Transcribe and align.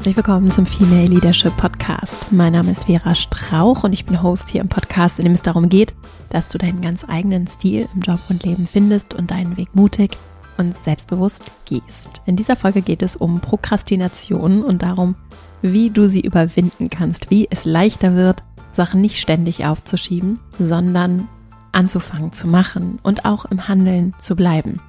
Herzlich 0.00 0.16
willkommen 0.16 0.50
zum 0.50 0.64
Female 0.64 1.08
Leadership 1.08 1.54
Podcast. 1.58 2.32
Mein 2.32 2.54
Name 2.54 2.72
ist 2.72 2.84
Vera 2.84 3.14
Strauch 3.14 3.84
und 3.84 3.92
ich 3.92 4.06
bin 4.06 4.22
Host 4.22 4.48
hier 4.48 4.62
im 4.62 4.68
Podcast, 4.70 5.18
in 5.18 5.26
dem 5.26 5.34
es 5.34 5.42
darum 5.42 5.68
geht, 5.68 5.92
dass 6.30 6.48
du 6.48 6.56
deinen 6.56 6.80
ganz 6.80 7.04
eigenen 7.06 7.46
Stil 7.46 7.86
im 7.94 8.00
Job 8.00 8.18
und 8.30 8.42
Leben 8.42 8.66
findest 8.66 9.12
und 9.12 9.30
deinen 9.30 9.58
Weg 9.58 9.74
mutig 9.74 10.16
und 10.56 10.74
selbstbewusst 10.84 11.50
gehst. 11.66 12.22
In 12.24 12.36
dieser 12.36 12.56
Folge 12.56 12.80
geht 12.80 13.02
es 13.02 13.14
um 13.14 13.40
Prokrastination 13.40 14.64
und 14.64 14.80
darum, 14.80 15.16
wie 15.60 15.90
du 15.90 16.08
sie 16.08 16.22
überwinden 16.22 16.88
kannst, 16.88 17.30
wie 17.30 17.46
es 17.50 17.66
leichter 17.66 18.14
wird, 18.14 18.42
Sachen 18.72 19.02
nicht 19.02 19.20
ständig 19.20 19.66
aufzuschieben, 19.66 20.40
sondern 20.58 21.28
anzufangen 21.72 22.32
zu 22.32 22.48
machen 22.48 23.00
und 23.02 23.26
auch 23.26 23.44
im 23.44 23.68
Handeln 23.68 24.14
zu 24.18 24.34
bleiben. 24.34 24.80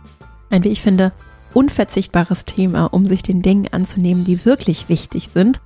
Ein, 0.49 0.63
wie 0.63 0.70
ich 0.70 0.82
finde, 0.82 1.12
unverzichtbares 1.54 2.46
Thema, 2.46 2.86
um 2.86 3.05
sich 3.05 3.23
den 3.23 3.41
Dingen 3.41 3.68
anzunehmen, 3.72 4.23
die 4.23 4.46
wirklich 4.46 4.90
wichtig 4.90 5.30
sind. 5.34 5.62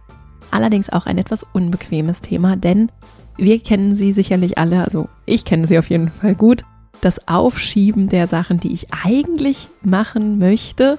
Allerdings 0.52 0.90
auch 0.90 1.06
ein 1.06 1.18
etwas 1.18 1.46
unbequemes 1.54 2.22
Thema, 2.22 2.56
denn 2.56 2.92
wir 3.38 3.60
kennen 3.60 3.96
sie 3.96 4.14
sicherlich 4.14 4.58
alle, 4.58 4.84
also 4.84 5.10
ich 5.26 5.46
kenne 5.46 5.68
sie 5.68 5.78
auf 5.78 5.90
jeden 5.90 6.10
Fall 6.10 6.36
gut. 6.36 6.64
Das 7.02 7.28
Aufschieben 7.28 8.08
der 8.08 8.28
Sachen, 8.28 8.60
die 8.60 8.72
ich 8.72 8.88
eigentlich 9.04 9.68
machen 9.82 10.38
möchte, 10.40 10.98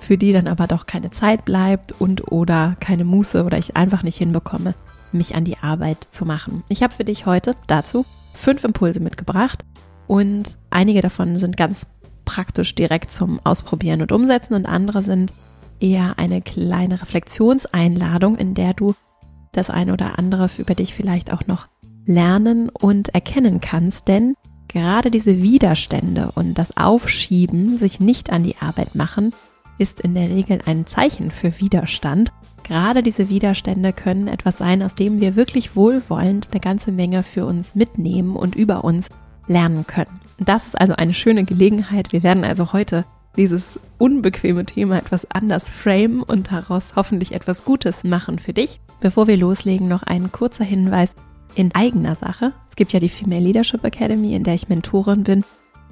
für 0.00 0.16
die 0.16 0.32
dann 0.32 0.48
aber 0.48 0.66
doch 0.66 0.86
keine 0.86 1.10
Zeit 1.10 1.44
bleibt 1.44 1.92
und 2.00 2.30
oder 2.30 2.76
keine 2.80 3.04
Muße 3.04 3.44
oder 3.44 3.58
ich 3.58 3.76
einfach 3.76 4.02
nicht 4.02 4.18
hinbekomme, 4.18 4.74
mich 5.12 5.34
an 5.34 5.44
die 5.44 5.58
Arbeit 5.58 5.98
zu 6.10 6.24
machen. 6.24 6.62
Ich 6.68 6.82
habe 6.82 6.92
für 6.92 7.04
dich 7.04 7.26
heute 7.26 7.54
dazu 7.66 8.04
fünf 8.34 8.64
Impulse 8.64 9.00
mitgebracht 9.00 9.64
und 10.06 10.56
einige 10.70 11.00
davon 11.00 11.36
sind 11.38 11.56
ganz 11.56 11.86
praktisch 12.32 12.74
direkt 12.74 13.12
zum 13.12 13.40
Ausprobieren 13.44 14.00
und 14.00 14.10
Umsetzen 14.10 14.54
und 14.54 14.64
andere 14.64 15.02
sind 15.02 15.34
eher 15.80 16.18
eine 16.18 16.40
kleine 16.40 17.02
Reflexionseinladung, 17.02 18.38
in 18.38 18.54
der 18.54 18.72
du 18.72 18.94
das 19.52 19.68
eine 19.68 19.92
oder 19.92 20.18
andere 20.18 20.48
über 20.56 20.74
dich 20.74 20.94
vielleicht 20.94 21.30
auch 21.30 21.46
noch 21.46 21.66
lernen 22.06 22.70
und 22.70 23.10
erkennen 23.10 23.60
kannst, 23.60 24.08
denn 24.08 24.34
gerade 24.68 25.10
diese 25.10 25.42
Widerstände 25.42 26.32
und 26.34 26.54
das 26.54 26.74
Aufschieben, 26.74 27.76
sich 27.76 28.00
nicht 28.00 28.30
an 28.30 28.44
die 28.44 28.56
Arbeit 28.56 28.94
machen, 28.94 29.34
ist 29.76 30.00
in 30.00 30.14
der 30.14 30.30
Regel 30.30 30.60
ein 30.64 30.86
Zeichen 30.86 31.30
für 31.30 31.60
Widerstand. 31.60 32.32
Gerade 32.62 33.02
diese 33.02 33.28
Widerstände 33.28 33.92
können 33.92 34.26
etwas 34.26 34.56
sein, 34.56 34.82
aus 34.82 34.94
dem 34.94 35.20
wir 35.20 35.36
wirklich 35.36 35.76
wohlwollend 35.76 36.48
eine 36.50 36.60
ganze 36.60 36.92
Menge 36.92 37.24
für 37.24 37.44
uns 37.44 37.74
mitnehmen 37.74 38.36
und 38.36 38.54
über 38.54 38.84
uns 38.84 39.10
lernen 39.48 39.86
können. 39.86 40.21
Das 40.38 40.66
ist 40.66 40.80
also 40.80 40.94
eine 40.94 41.14
schöne 41.14 41.44
Gelegenheit. 41.44 42.12
Wir 42.12 42.22
werden 42.22 42.44
also 42.44 42.72
heute 42.72 43.04
dieses 43.36 43.80
unbequeme 43.98 44.64
Thema 44.66 44.98
etwas 44.98 45.30
anders 45.30 45.70
framen 45.70 46.22
und 46.22 46.52
daraus 46.52 46.94
hoffentlich 46.96 47.32
etwas 47.32 47.64
Gutes 47.64 48.04
machen 48.04 48.38
für 48.38 48.52
dich. 48.52 48.80
Bevor 49.00 49.26
wir 49.26 49.36
loslegen, 49.36 49.88
noch 49.88 50.02
ein 50.02 50.32
kurzer 50.32 50.64
Hinweis 50.64 51.10
in 51.54 51.74
eigener 51.74 52.14
Sache. 52.14 52.52
Es 52.68 52.76
gibt 52.76 52.92
ja 52.92 53.00
die 53.00 53.08
Female 53.08 53.42
Leadership 53.42 53.84
Academy, 53.84 54.34
in 54.34 54.44
der 54.44 54.54
ich 54.54 54.68
Mentorin 54.68 55.24
bin 55.24 55.44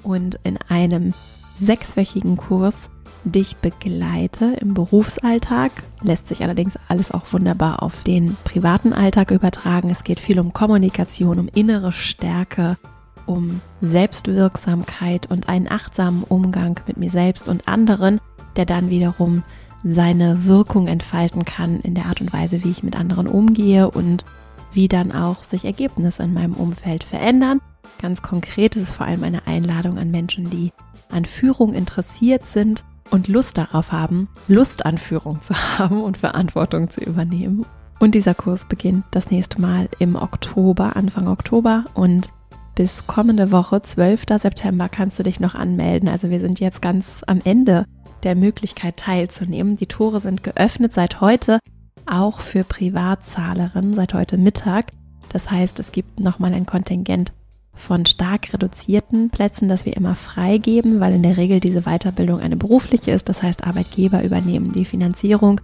und 0.03 0.39
in 0.43 0.57
einem 0.69 1.13
sechswöchigen 1.59 2.37
Kurs 2.37 2.89
dich 3.23 3.57
begleite 3.57 4.57
im 4.59 4.73
Berufsalltag. 4.73 5.71
Lässt 6.01 6.27
sich 6.27 6.41
allerdings 6.41 6.77
alles 6.87 7.11
auch 7.11 7.31
wunderbar 7.31 7.83
auf 7.83 8.03
den 8.03 8.35
privaten 8.43 8.93
Alltag 8.93 9.31
übertragen. 9.31 9.89
Es 9.89 10.03
geht 10.03 10.19
viel 10.19 10.39
um 10.39 10.53
Kommunikation, 10.53 11.39
um 11.39 11.47
innere 11.53 11.91
Stärke, 11.91 12.77
um 13.25 13.61
Selbstwirksamkeit 13.81 15.29
und 15.29 15.49
einen 15.49 15.69
achtsamen 15.69 16.23
Umgang 16.23 16.79
mit 16.87 16.97
mir 16.97 17.09
selbst 17.09 17.47
und 17.47 17.67
anderen, 17.67 18.19
der 18.55 18.65
dann 18.65 18.89
wiederum 18.89 19.43
seine 19.83 20.45
Wirkung 20.45 20.87
entfalten 20.87 21.45
kann 21.45 21.79
in 21.79 21.95
der 21.95 22.05
Art 22.05 22.21
und 22.21 22.33
Weise, 22.33 22.63
wie 22.63 22.71
ich 22.71 22.83
mit 22.83 22.95
anderen 22.95 23.27
umgehe 23.27 23.89
und 23.89 24.25
wie 24.73 24.87
dann 24.87 25.11
auch 25.11 25.43
sich 25.43 25.65
Ergebnisse 25.65 26.23
in 26.23 26.33
meinem 26.33 26.53
Umfeld 26.53 27.03
verändern. 27.03 27.59
Ganz 28.01 28.21
konkret 28.21 28.75
ist 28.75 28.83
es 28.83 28.93
vor 28.93 29.05
allem 29.05 29.23
eine 29.23 29.47
Einladung 29.47 29.97
an 29.97 30.11
Menschen, 30.11 30.49
die 30.49 30.71
an 31.09 31.25
Führung 31.25 31.73
interessiert 31.73 32.45
sind 32.45 32.83
und 33.09 33.27
Lust 33.27 33.57
darauf 33.57 33.91
haben, 33.91 34.29
Lust 34.47 34.85
an 34.85 34.97
Führung 34.97 35.41
zu 35.41 35.55
haben 35.77 36.01
und 36.01 36.17
Verantwortung 36.17 36.89
zu 36.89 37.01
übernehmen. 37.01 37.65
Und 37.99 38.15
dieser 38.15 38.33
Kurs 38.33 38.65
beginnt 38.65 39.05
das 39.11 39.29
nächste 39.29 39.61
Mal 39.61 39.87
im 39.99 40.15
Oktober, 40.15 40.95
Anfang 40.95 41.27
Oktober 41.27 41.85
und 41.93 42.31
bis 42.75 43.07
kommende 43.07 43.51
Woche, 43.51 43.81
12. 43.81 44.25
September, 44.39 44.89
kannst 44.89 45.19
du 45.19 45.23
dich 45.23 45.39
noch 45.39 45.55
anmelden. 45.55 46.09
Also 46.09 46.29
wir 46.29 46.39
sind 46.39 46.59
jetzt 46.59 46.81
ganz 46.81 47.23
am 47.27 47.39
Ende 47.43 47.85
der 48.23 48.35
Möglichkeit 48.35 48.97
teilzunehmen. 48.97 49.77
Die 49.77 49.87
Tore 49.87 50.19
sind 50.19 50.43
geöffnet 50.43 50.93
seit 50.93 51.21
heute, 51.21 51.59
auch 52.05 52.39
für 52.39 52.63
Privatzahlerinnen, 52.63 53.93
seit 53.93 54.13
heute 54.13 54.37
Mittag. 54.37 54.91
Das 55.31 55.49
heißt, 55.49 55.79
es 55.79 55.91
gibt 55.91 56.19
nochmal 56.19 56.53
ein 56.53 56.65
Kontingent 56.65 57.33
von 57.73 58.05
stark 58.05 58.53
reduzierten 58.53 59.29
Plätzen, 59.29 59.69
das 59.69 59.85
wir 59.85 59.95
immer 59.95 60.15
freigeben, 60.15 60.99
weil 60.99 61.13
in 61.13 61.23
der 61.23 61.37
Regel 61.37 61.59
diese 61.59 61.81
Weiterbildung 61.83 62.39
eine 62.39 62.57
berufliche 62.57 63.11
ist. 63.11 63.29
Das 63.29 63.41
heißt, 63.41 63.65
Arbeitgeber 63.65 64.23
übernehmen 64.23 64.71
die 64.71 64.85
Finanzierung. 64.85 65.61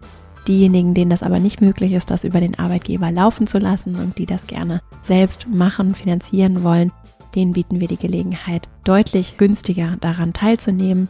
Diejenigen, 0.47 0.93
denen 0.93 1.09
das 1.09 1.23
aber 1.23 1.39
nicht 1.39 1.59
möglich 1.59 1.93
ist, 1.93 2.09
das 2.09 2.23
über 2.23 2.39
den 2.39 2.57
Arbeitgeber 2.57 3.11
laufen 3.11 3.47
zu 3.47 3.57
lassen 3.57 3.95
und 3.95 4.17
die 4.17 4.25
das 4.25 4.47
gerne 4.47 4.81
selbst 5.01 5.49
machen, 5.49 5.93
finanzieren 5.93 6.63
wollen, 6.63 6.93
denen 7.35 7.51
bieten 7.53 7.81
wir 7.81 7.87
die 7.87 7.97
Gelegenheit, 7.97 8.69
deutlich 8.85 9.37
günstiger 9.37 9.97
daran 9.99 10.33
teilzunehmen. 10.33 11.09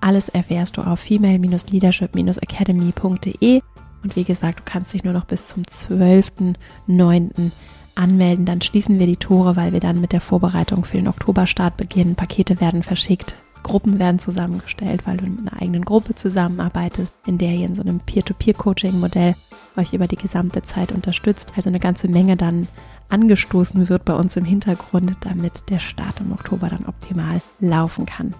Alles 0.00 0.28
erfährst 0.28 0.76
du 0.76 0.82
auf 0.82 1.00
female-leadership-academy.de 1.00 3.62
und 4.02 4.16
wie 4.16 4.24
gesagt, 4.24 4.60
du 4.60 4.62
kannst 4.64 4.94
dich 4.94 5.04
nur 5.04 5.12
noch 5.12 5.26
bis 5.26 5.46
zum 5.46 5.64
12.09. 5.64 7.50
anmelden. 7.94 8.46
Dann 8.46 8.62
schließen 8.62 8.98
wir 8.98 9.06
die 9.06 9.16
Tore, 9.16 9.56
weil 9.56 9.72
wir 9.72 9.80
dann 9.80 10.00
mit 10.00 10.12
der 10.12 10.20
Vorbereitung 10.20 10.84
für 10.84 10.96
den 10.96 11.08
Oktoberstart 11.08 11.76
beginnen. 11.76 12.14
Pakete 12.14 12.60
werden 12.60 12.82
verschickt, 12.82 13.34
Gruppen 13.62 13.98
werden 13.98 14.18
zusammengestellt, 14.18 15.06
weil 15.06 15.16
du 15.16 15.26
mit 15.26 15.40
einer 15.40 15.60
eigenen 15.60 15.84
Gruppe 15.84 16.14
zusammenarbeitest, 16.14 17.14
in 17.26 17.38
der 17.38 17.52
ihr 17.52 17.66
in 17.66 17.74
so 17.74 17.82
einem 17.82 18.00
Peer-to-Peer-Coaching-Modell 18.00 19.34
euch 19.76 19.92
über 19.92 20.06
die 20.06 20.16
gesamte 20.16 20.62
Zeit 20.62 20.92
unterstützt. 20.92 21.52
Also 21.56 21.68
eine 21.68 21.80
ganze 21.80 22.08
Menge 22.08 22.36
dann 22.36 22.68
angestoßen 23.08 23.88
wird 23.88 24.04
bei 24.04 24.14
uns 24.14 24.36
im 24.36 24.44
Hintergrund, 24.44 25.16
damit 25.20 25.70
der 25.70 25.78
Start 25.78 26.20
im 26.20 26.32
Oktober 26.32 26.68
dann 26.68 26.86
optimal 26.86 27.40
laufen 27.60 28.06
kann. 28.06 28.34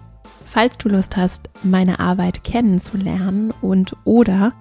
Falls 0.47 0.79
du 0.79 0.89
Lust 0.89 1.17
hast, 1.17 1.51
meine 1.63 2.01
Arbeit 2.01 2.43
kennenzulernen 2.45 3.53
und 3.61 3.97
oder 4.05 4.53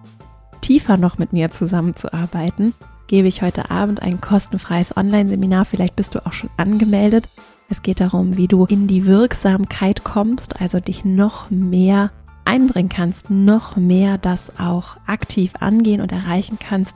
tiefer 0.61 0.97
noch 0.97 1.17
mit 1.17 1.33
mir 1.33 1.49
zusammenzuarbeiten, 1.49 2.73
gebe 3.07 3.27
ich 3.27 3.41
heute 3.41 3.71
Abend 3.71 4.01
ein 4.01 4.19
kostenfreies 4.19 4.95
Online-Seminar. 4.95 5.65
Vielleicht 5.65 5.95
bist 5.95 6.13
du 6.13 6.25
auch 6.25 6.33
schon 6.33 6.49
angemeldet. 6.57 7.29
Es 7.69 7.81
geht 7.81 7.99
darum, 7.99 8.37
wie 8.37 8.47
du 8.47 8.65
in 8.65 8.87
die 8.87 9.05
Wirksamkeit 9.05 10.05
kommst, 10.05 10.61
also 10.61 10.79
dich 10.79 11.03
noch 11.03 11.49
mehr 11.49 12.11
einbringen 12.45 12.89
kannst, 12.89 13.29
noch 13.29 13.75
mehr 13.75 14.17
das 14.17 14.57
auch 14.57 14.95
aktiv 15.05 15.51
angehen 15.59 15.99
und 15.99 16.13
erreichen 16.13 16.57
kannst, 16.59 16.95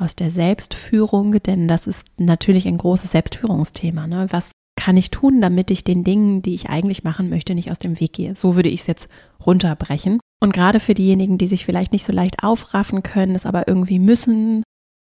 aus 0.00 0.16
der 0.16 0.30
Selbstführung, 0.30 1.40
denn 1.42 1.68
das 1.68 1.86
ist 1.86 2.06
natürlich 2.18 2.66
ein 2.66 2.78
großes 2.78 3.12
Selbstführungsthema. 3.12 4.06
Ne? 4.06 4.26
Was 4.30 4.50
kann 4.76 4.96
ich 4.96 5.10
tun, 5.10 5.40
damit 5.40 5.70
ich 5.70 5.84
den 5.84 6.02
Dingen, 6.02 6.42
die 6.42 6.54
ich 6.54 6.68
eigentlich 6.68 7.04
machen 7.04 7.30
möchte, 7.30 7.54
nicht 7.54 7.70
aus 7.70 7.78
dem 7.78 8.00
Weg 8.00 8.14
gehe? 8.14 8.34
So 8.34 8.56
würde 8.56 8.68
ich 8.68 8.80
es 8.80 8.86
jetzt 8.86 9.08
runterbrechen. 9.46 10.18
Und 10.42 10.52
gerade 10.52 10.80
für 10.80 10.94
diejenigen, 10.94 11.38
die 11.38 11.46
sich 11.46 11.64
vielleicht 11.64 11.92
nicht 11.92 12.04
so 12.04 12.12
leicht 12.12 12.42
aufraffen 12.42 13.02
können, 13.02 13.34
es 13.34 13.46
aber 13.46 13.68
irgendwie 13.68 14.00
müssen 14.00 14.62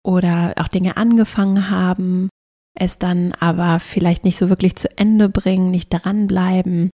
oder 0.05 0.55
auch 0.59 0.69
Dinge 0.69 0.97
angefangen 0.97 1.71
haben, 1.71 2.29
es 2.79 2.99
dann 2.99 3.33
aber 3.33 3.81
vielleicht 3.81 4.25
nicht 4.25 4.37
so 4.37 4.49
wirklich 4.49 4.77
zu 4.77 4.97
Ende 4.99 5.29
bringen, 5.29 5.71
nicht 5.71 5.89
dranbleiben, 5.91 6.91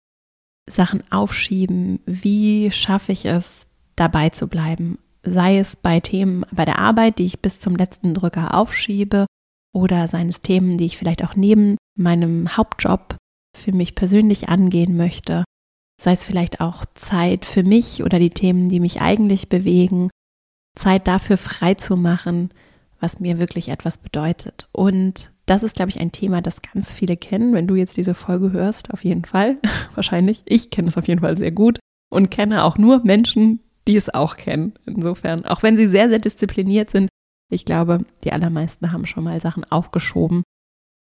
Sachen 0.69 1.03
aufschieben, 1.11 2.01
wie 2.05 2.71
schaffe 2.71 3.13
ich 3.13 3.25
es, 3.25 3.67
dabei 3.97 4.29
zu 4.29 4.47
bleiben? 4.47 4.99
Sei 5.23 5.59
es 5.59 5.77
bei 5.77 6.01
Themen 6.01 6.45
bei 6.53 6.65
der 6.65 6.79
Arbeit, 6.79 7.19
die 7.19 7.25
ich 7.25 7.41
bis 7.41 7.59
zum 7.59 7.75
letzten 7.75 8.15
Drücker 8.15 8.55
aufschiebe, 8.55 9.27
oder 9.75 10.09
seien 10.09 10.29
es 10.29 10.41
Themen, 10.41 10.79
die 10.79 10.87
ich 10.87 10.97
vielleicht 10.97 11.25
auch 11.25 11.37
neben 11.37 11.77
meinem 11.97 12.57
Hauptjob 12.57 13.17
für 13.57 13.73
mich 13.73 13.95
persönlich 13.95 14.49
angehen 14.49 14.97
möchte. 14.97 15.45
Sei 16.01 16.13
es 16.13 16.25
vielleicht 16.25 16.61
auch 16.61 16.85
Zeit 16.95 17.45
für 17.45 17.65
mich 17.65 18.03
oder 18.03 18.19
die 18.19 18.31
Themen, 18.31 18.69
die 18.69 18.81
mich 18.81 19.01
eigentlich 19.01 19.49
bewegen, 19.49 20.11
Zeit 20.77 21.09
dafür 21.09 21.37
frei 21.37 21.75
zu 21.75 21.97
machen, 21.97 22.51
was 23.01 23.21
mir 23.21 23.39
wirklich 23.39 23.69
etwas 23.69 23.99
bedeutet. 23.99 24.69
Und 24.73 25.31
das 25.47 25.63
ist, 25.63 25.77
glaube 25.77 25.91
ich, 25.91 26.01
ein 26.01 26.13
Thema, 26.13 26.43
das 26.43 26.63
ganz 26.63 26.93
viele 26.93 27.17
kennen. 27.17 27.55
Wenn 27.55 27.67
du 27.67 27.75
jetzt 27.75 27.97
diese 27.97 28.15
Folge 28.15 28.53
hörst, 28.53 28.93
auf 28.93 29.05
jeden 29.05 29.25
Fall, 29.25 29.57
wahrscheinlich. 29.95 30.43
Ich 30.47 30.71
kenne 30.71 30.89
es 30.89 30.97
auf 30.97 31.09
jeden 31.09 31.21
Fall 31.21 31.37
sehr 31.37 31.53
gut 31.53 31.79
und 32.11 32.31
kenne 32.31 32.65
auch 32.65 32.79
nur 32.79 33.05
Menschen, 33.05 33.61
die 33.87 33.97
es 33.97 34.13
auch 34.13 34.37
kennen. 34.37 34.75
Insofern, 34.87 35.45
auch 35.45 35.63
wenn 35.63 35.77
sie 35.77 35.87
sehr, 35.87 36.09
sehr 36.09 36.19
diszipliniert 36.19 36.91
sind, 36.91 37.09
ich 37.51 37.65
glaube, 37.65 38.05
die 38.25 38.33
allermeisten 38.33 38.93
haben 38.93 39.07
schon 39.07 39.25
mal 39.25 39.41
Sachen 39.41 39.65
aufgeschoben. 39.65 40.43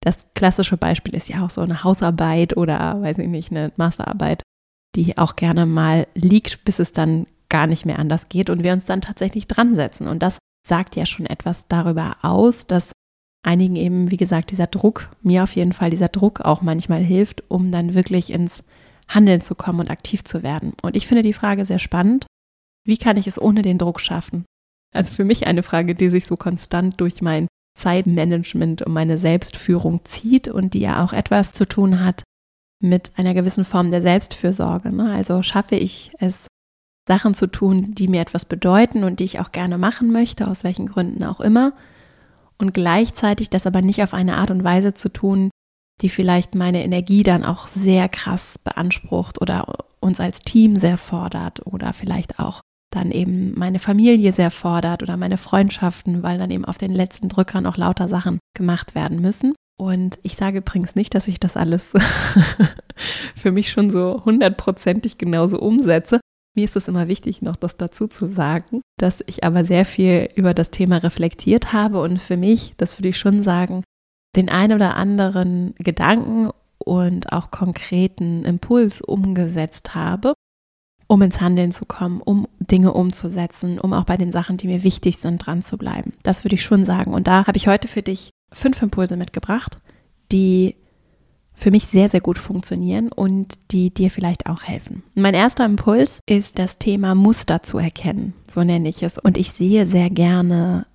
Das 0.02 0.28
klassische 0.36 0.78
Beispiel 0.78 1.16
ist 1.16 1.30
ja 1.30 1.44
auch 1.44 1.50
so 1.50 1.62
eine 1.62 1.84
Hausarbeit 1.84 2.56
oder, 2.56 3.02
weiß 3.02 3.18
ich 3.18 3.28
nicht, 3.28 3.50
eine 3.50 3.72
Masterarbeit, 3.78 4.44
die 4.96 5.18
auch 5.18 5.36
gerne 5.36 5.66
mal 5.66 6.08
liegt, 6.14 6.64
bis 6.64 6.78
es 6.78 6.92
dann 6.92 7.26
gar 7.50 7.66
nicht 7.66 7.86
mehr 7.86 7.98
anders 7.98 8.30
geht 8.30 8.50
und 8.50 8.64
wir 8.64 8.74
uns 8.74 8.86
dann 8.86 9.02
tatsächlich 9.02 9.48
dran 9.48 9.74
setzen. 9.74 10.08
Und 10.08 10.22
das 10.22 10.38
sagt 10.66 10.96
ja 10.96 11.06
schon 11.06 11.26
etwas 11.26 11.68
darüber 11.68 12.18
aus, 12.24 12.68
dass 12.68 12.92
einigen 13.46 13.76
eben, 13.76 14.12
wie 14.12 14.18
gesagt, 14.18 14.52
dieser 14.52 14.68
Druck, 14.68 15.10
mir 15.22 15.44
auf 15.44 15.56
jeden 15.56 15.74
Fall 15.74 15.92
dieser 15.92 16.10
Druck 16.10 16.42
auch 16.42 16.62
manchmal 16.62 17.04
hilft, 17.04 17.44
um 17.50 17.72
dann 17.72 17.94
wirklich 17.94 18.32
ins 18.32 18.64
Handeln 19.08 19.42
zu 19.42 19.54
kommen 19.54 19.82
und 19.82 19.92
aktiv 19.92 20.24
zu 20.24 20.42
werden. 20.42 20.74
Und 20.82 20.96
ich 20.96 21.06
finde 21.06 21.22
die 21.22 21.34
Frage 21.34 21.64
sehr 21.66 21.78
spannend. 21.78 22.26
Wie 22.86 22.98
kann 22.98 23.18
ich 23.18 23.28
es 23.28 23.40
ohne 23.40 23.62
den 23.62 23.78
Druck 23.78 24.02
schaffen? 24.02 24.46
Also 24.94 25.14
für 25.14 25.26
mich 25.26 25.46
eine 25.46 25.62
Frage, 25.62 25.94
die 25.94 26.10
sich 26.10 26.26
so 26.26 26.36
konstant 26.36 27.00
durch 27.00 27.22
mein 27.22 27.48
Zeitmanagement 27.78 28.82
und 28.82 28.94
meine 28.94 29.18
Selbstführung 29.18 30.04
zieht 30.06 30.48
und 30.48 30.74
die 30.74 30.80
ja 30.80 31.04
auch 31.04 31.14
etwas 31.14 31.54
zu 31.54 31.68
tun 31.68 32.04
hat 32.04 32.24
mit 32.82 33.12
einer 33.18 33.34
gewissen 33.34 33.66
Form 33.66 33.92
der 33.92 34.02
Selbstfürsorge. 34.02 34.96
Ne? 34.96 35.14
Also 35.14 35.44
schaffe 35.44 35.76
ich 35.76 36.12
es, 36.20 36.48
Sachen 37.08 37.34
zu 37.34 37.48
tun, 37.48 37.94
die 37.96 38.08
mir 38.08 38.22
etwas 38.22 38.46
bedeuten 38.46 39.04
und 39.04 39.20
die 39.20 39.26
ich 39.26 39.40
auch 39.40 39.52
gerne 39.52 39.78
machen 39.78 40.12
möchte, 40.12 40.48
aus 40.48 40.64
welchen 40.64 40.88
Gründen 40.88 41.24
auch 41.24 41.40
immer. 41.40 41.74
Und 42.58 42.74
gleichzeitig 42.74 43.50
das 43.50 43.68
aber 43.68 43.82
nicht 43.82 44.02
auf 44.02 44.14
eine 44.14 44.38
Art 44.38 44.52
und 44.52 44.64
Weise 44.64 44.94
zu 44.94 45.10
tun, 45.10 45.50
die 46.02 46.10
vielleicht 46.10 46.56
meine 46.56 46.84
Energie 46.84 47.24
dann 47.24 47.44
auch 47.44 47.68
sehr 47.68 48.10
krass 48.10 48.58
beansprucht 48.64 49.42
oder 49.42 49.86
uns 50.00 50.20
als 50.20 50.40
Team 50.40 50.76
sehr 50.76 50.98
fordert 50.98 51.66
oder 51.66 51.94
vielleicht 51.94 52.40
auch 52.40 52.62
dann 52.92 53.12
eben 53.12 53.58
meine 53.58 53.80
Familie 53.80 54.32
sehr 54.32 54.52
fordert 54.52 55.04
oder 55.04 55.18
meine 55.18 55.38
Freundschaften, 55.38 56.24
weil 56.24 56.38
dann 56.38 56.52
eben 56.52 56.66
auf 56.66 56.78
den 56.78 56.92
letzten 56.92 57.30
Drückern 57.30 57.66
auch 57.66 57.78
lauter 57.78 58.08
Sachen 58.08 58.40
gemacht 58.56 58.96
werden 58.96 59.22
müssen. 59.22 59.54
Und 59.78 60.20
ich 60.24 60.36
sage 60.38 60.60
übrigens 60.60 60.96
nicht, 60.96 61.14
dass 61.14 61.28
ich 61.28 61.40
das 61.40 61.58
alles 61.58 61.92
für 63.36 63.52
mich 63.52 63.70
schon 63.70 63.92
so 63.92 64.24
hundertprozentig 64.24 65.18
genauso 65.18 65.60
umsetze. 65.60 66.22
Mir 66.56 66.64
ist 66.64 66.78
es 66.78 66.88
immer 66.88 67.10
wichtig, 67.10 67.42
noch 67.42 67.58
das 67.58 67.76
dazu 67.76 68.08
zu 68.08 68.28
sagen, 68.28 68.82
dass 68.98 69.22
ich 69.28 69.44
aber 69.44 69.66
sehr 69.66 69.86
viel 69.86 70.30
über 70.36 70.54
das 70.54 70.72
Thema 70.72 70.98
reflektiert 70.98 71.74
habe 71.74 72.02
und 72.02 72.18
für 72.18 72.38
mich, 72.38 72.74
das 72.78 72.98
würde 72.98 73.10
ich 73.10 73.18
schon 73.18 73.44
sagen, 73.44 73.84
den 74.38 74.50
einen 74.50 74.74
oder 74.74 74.96
anderen 74.96 75.76
Gedanken 75.78 76.50
und 76.78 77.32
auch 77.34 77.52
konkreten 77.52 78.46
Impuls 78.46 79.02
umgesetzt 79.02 79.96
habe, 79.96 80.34
um 81.08 81.22
ins 81.22 81.42
Handeln 81.42 81.72
zu 81.72 81.86
kommen, 81.86 82.22
um 82.22 82.48
Dinge 82.60 82.94
umzusetzen, 82.94 83.80
um 83.80 83.94
auch 83.94 84.06
bei 84.06 84.18
den 84.18 84.32
Sachen, 84.32 84.58
die 84.58 84.68
mir 84.68 84.84
wichtig 84.84 85.18
sind, 85.18 85.46
dran 85.46 85.62
zu 85.62 85.78
bleiben. 85.78 86.14
Das 86.24 86.44
würde 86.44 86.56
ich 86.56 86.64
schon 86.64 86.86
sagen. 86.86 87.14
Und 87.14 87.28
da 87.28 87.46
habe 87.48 87.58
ich 87.58 87.68
heute 87.68 87.88
für 87.88 88.02
dich 88.02 88.32
fünf 88.52 88.82
Impulse 88.82 89.18
mitgebracht, 89.18 89.78
die 90.32 90.76
für 91.56 91.72
mich 91.72 91.86
sehr, 91.86 92.10
sehr 92.10 92.22
gut 92.22 92.38
funktionieren 92.38 93.12
und 93.12 93.56
die 93.72 93.94
dir 93.94 94.12
vielleicht 94.12 94.48
auch 94.48 94.64
helfen. 94.64 95.04
Mein 95.16 95.34
erster 95.34 95.66
Impuls 95.66 96.20
ist 96.28 96.60
das 96.60 96.78
Thema 96.78 97.16
Muster 97.16 97.64
zu 97.64 97.78
erkennen, 97.78 98.34
so 98.48 98.64
nenne 98.64 98.90
ich 98.90 99.04
es. 99.04 99.18
Und 99.18 99.38
ich 99.38 99.52
sehe 99.52 99.86
sehr 99.86 100.10
gerne 100.10 100.86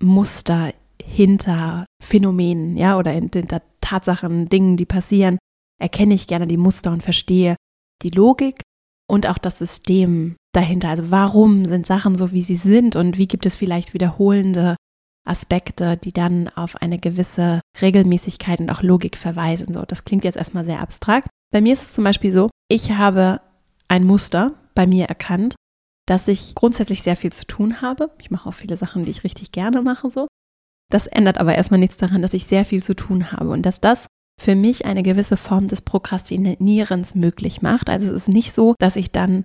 Muster 0.00 0.72
hinter 1.02 1.86
Phänomenen, 2.02 2.76
ja, 2.76 2.98
oder 2.98 3.10
hinter 3.10 3.62
Tatsachen, 3.80 4.48
Dingen, 4.48 4.76
die 4.76 4.84
passieren, 4.84 5.38
erkenne 5.80 6.14
ich 6.14 6.26
gerne 6.26 6.46
die 6.46 6.56
Muster 6.56 6.92
und 6.92 7.02
verstehe 7.02 7.56
die 8.02 8.10
Logik 8.10 8.62
und 9.08 9.26
auch 9.26 9.38
das 9.38 9.58
System 9.58 10.36
dahinter. 10.52 10.88
Also 10.88 11.10
warum 11.10 11.64
sind 11.64 11.86
Sachen 11.86 12.14
so, 12.14 12.32
wie 12.32 12.42
sie 12.42 12.56
sind 12.56 12.96
und 12.96 13.18
wie 13.18 13.26
gibt 13.26 13.46
es 13.46 13.56
vielleicht 13.56 13.94
wiederholende 13.94 14.76
Aspekte, 15.24 15.96
die 15.96 16.12
dann 16.12 16.48
auf 16.48 16.76
eine 16.76 16.98
gewisse 16.98 17.60
Regelmäßigkeit 17.80 18.60
und 18.60 18.70
auch 18.70 18.82
Logik 18.82 19.16
verweisen. 19.16 19.72
So, 19.72 19.82
das 19.82 20.04
klingt 20.04 20.24
jetzt 20.24 20.36
erstmal 20.36 20.64
sehr 20.64 20.80
abstrakt. 20.80 21.28
Bei 21.52 21.60
mir 21.60 21.74
ist 21.74 21.82
es 21.82 21.92
zum 21.92 22.04
Beispiel 22.04 22.32
so, 22.32 22.50
ich 22.68 22.92
habe 22.92 23.40
ein 23.88 24.04
Muster 24.04 24.54
bei 24.74 24.86
mir 24.86 25.06
erkannt, 25.06 25.54
dass 26.06 26.28
ich 26.28 26.54
grundsätzlich 26.54 27.02
sehr 27.02 27.16
viel 27.16 27.32
zu 27.32 27.46
tun 27.46 27.82
habe. 27.82 28.10
Ich 28.18 28.30
mache 28.30 28.48
auch 28.48 28.54
viele 28.54 28.76
Sachen, 28.76 29.04
die 29.04 29.10
ich 29.10 29.24
richtig 29.24 29.52
gerne 29.52 29.82
mache, 29.82 30.10
so. 30.10 30.26
Das 30.90 31.06
ändert 31.06 31.38
aber 31.38 31.54
erstmal 31.54 31.80
nichts 31.80 31.96
daran, 31.96 32.22
dass 32.22 32.34
ich 32.34 32.46
sehr 32.46 32.64
viel 32.64 32.82
zu 32.82 32.94
tun 32.94 33.32
habe 33.32 33.50
und 33.50 33.62
dass 33.62 33.80
das 33.80 34.06
für 34.40 34.54
mich 34.54 34.84
eine 34.84 35.02
gewisse 35.02 35.36
Form 35.36 35.68
des 35.68 35.82
Prokrastinierens 35.82 37.14
möglich 37.14 37.62
macht. 37.62 37.88
Also 37.88 38.10
es 38.10 38.22
ist 38.22 38.28
nicht 38.28 38.52
so, 38.52 38.74
dass 38.78 38.96
ich 38.96 39.12
dann 39.12 39.44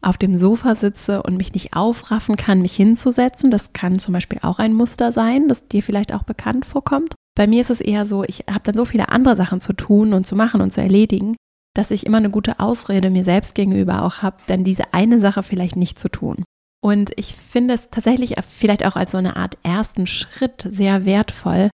auf 0.00 0.16
dem 0.18 0.36
Sofa 0.36 0.74
sitze 0.74 1.22
und 1.22 1.36
mich 1.36 1.52
nicht 1.52 1.74
aufraffen 1.74 2.36
kann, 2.36 2.62
mich 2.62 2.76
hinzusetzen. 2.76 3.50
Das 3.50 3.72
kann 3.72 3.98
zum 3.98 4.14
Beispiel 4.14 4.38
auch 4.42 4.58
ein 4.58 4.74
Muster 4.74 5.12
sein, 5.12 5.48
das 5.48 5.66
dir 5.66 5.82
vielleicht 5.82 6.12
auch 6.12 6.22
bekannt 6.22 6.64
vorkommt. 6.64 7.14
Bei 7.36 7.46
mir 7.46 7.60
ist 7.60 7.70
es 7.70 7.80
eher 7.80 8.06
so, 8.06 8.24
ich 8.24 8.44
habe 8.50 8.62
dann 8.64 8.76
so 8.76 8.84
viele 8.84 9.08
andere 9.08 9.36
Sachen 9.36 9.60
zu 9.60 9.72
tun 9.72 10.12
und 10.12 10.26
zu 10.26 10.36
machen 10.36 10.60
und 10.60 10.72
zu 10.72 10.80
erledigen, 10.80 11.36
dass 11.74 11.90
ich 11.90 12.06
immer 12.06 12.18
eine 12.18 12.30
gute 12.30 12.58
Ausrede 12.58 13.10
mir 13.10 13.24
selbst 13.24 13.54
gegenüber 13.54 14.02
auch 14.02 14.22
habe, 14.22 14.38
dann 14.46 14.64
diese 14.64 14.92
eine 14.92 15.18
Sache 15.18 15.42
vielleicht 15.42 15.76
nicht 15.76 15.98
zu 15.98 16.08
tun. 16.08 16.44
Und 16.80 17.10
ich 17.16 17.34
finde 17.34 17.74
es 17.74 17.90
tatsächlich 17.90 18.34
vielleicht 18.48 18.84
auch 18.84 18.96
als 18.96 19.12
so 19.12 19.18
eine 19.18 19.36
Art 19.36 19.58
ersten 19.62 20.06
Schritt 20.06 20.66
sehr 20.68 21.04
wertvoll, 21.04 21.70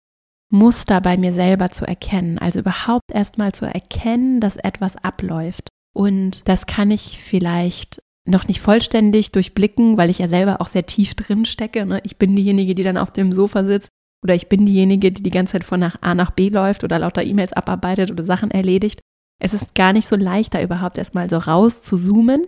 Muster 0.50 1.00
bei 1.00 1.16
mir 1.16 1.32
selber 1.32 1.70
zu 1.70 1.86
erkennen. 1.86 2.38
Also 2.38 2.60
überhaupt 2.60 3.10
erstmal 3.12 3.52
zu 3.52 3.66
erkennen, 3.66 4.40
dass 4.40 4.56
etwas 4.56 4.96
abläuft. 4.96 5.68
Und 5.94 6.48
das 6.48 6.66
kann 6.66 6.90
ich 6.90 7.18
vielleicht 7.18 8.02
noch 8.26 8.48
nicht 8.48 8.60
vollständig 8.60 9.32
durchblicken, 9.32 9.96
weil 9.96 10.10
ich 10.10 10.18
ja 10.18 10.28
selber 10.28 10.60
auch 10.60 10.68
sehr 10.68 10.86
tief 10.86 11.14
drin 11.14 11.44
stecke. 11.44 11.84
Ne? 11.84 12.00
Ich 12.04 12.16
bin 12.16 12.34
diejenige, 12.34 12.74
die 12.74 12.82
dann 12.82 12.96
auf 12.96 13.12
dem 13.12 13.32
Sofa 13.32 13.64
sitzt 13.64 13.88
oder 14.24 14.34
ich 14.34 14.48
bin 14.48 14.64
diejenige, 14.64 15.12
die 15.12 15.22
die 15.22 15.30
ganze 15.30 15.52
Zeit 15.52 15.64
von 15.64 15.80
nach 15.80 16.00
A 16.00 16.14
nach 16.14 16.30
B 16.30 16.48
läuft 16.48 16.84
oder 16.84 16.98
lauter 16.98 17.22
E-Mails 17.22 17.52
abarbeitet 17.52 18.10
oder 18.10 18.24
Sachen 18.24 18.50
erledigt. 18.50 19.00
Es 19.40 19.52
ist 19.52 19.74
gar 19.74 19.92
nicht 19.92 20.08
so 20.08 20.16
leicht, 20.16 20.54
da 20.54 20.62
überhaupt 20.62 20.96
erstmal 20.96 21.28
so 21.28 21.36
raus 21.36 21.82
zu 21.82 21.96
zoomen. 21.96 22.46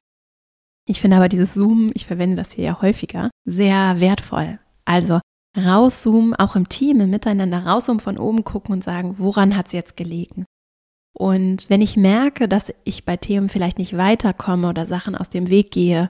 Ich 0.89 1.01
finde 1.01 1.17
aber 1.17 1.29
dieses 1.29 1.53
Zoomen, 1.53 1.91
ich 1.95 2.07
verwende 2.07 2.37
das 2.37 2.53
hier 2.53 2.65
ja 2.65 2.81
häufiger, 2.81 3.29
sehr 3.45 4.01
wertvoll. 4.01 4.59
Also 4.85 5.21
rauszoomen, 5.57 6.35
auch 6.35 6.57
im 6.57 6.69
Team, 6.69 7.01
im 7.01 7.11
Miteinander 7.11 7.67
rauszoomen, 7.67 8.01
von 8.01 8.19
oben 8.19 8.45
gucken 8.45 8.73
und 8.73 8.85
sagen, 8.85 9.19
woran 9.19 9.57
hat 9.57 9.67
es 9.67 9.73
jetzt 9.73 9.97
gelegen? 9.97 10.47
Und 11.19 11.71
wenn 11.71 11.81
ich 11.81 11.97
merke, 11.97 12.47
dass 12.47 12.75
ich 12.85 13.07
bei 13.07 13.17
Themen 13.17 13.49
vielleicht 13.49 13.79
nicht 13.79 13.97
weiterkomme 13.97 14.69
oder 14.69 14.85
Sachen 14.85 15.17
aus 15.17 15.31
dem 15.31 15.49
Weg 15.49 15.71
gehe, 15.71 16.09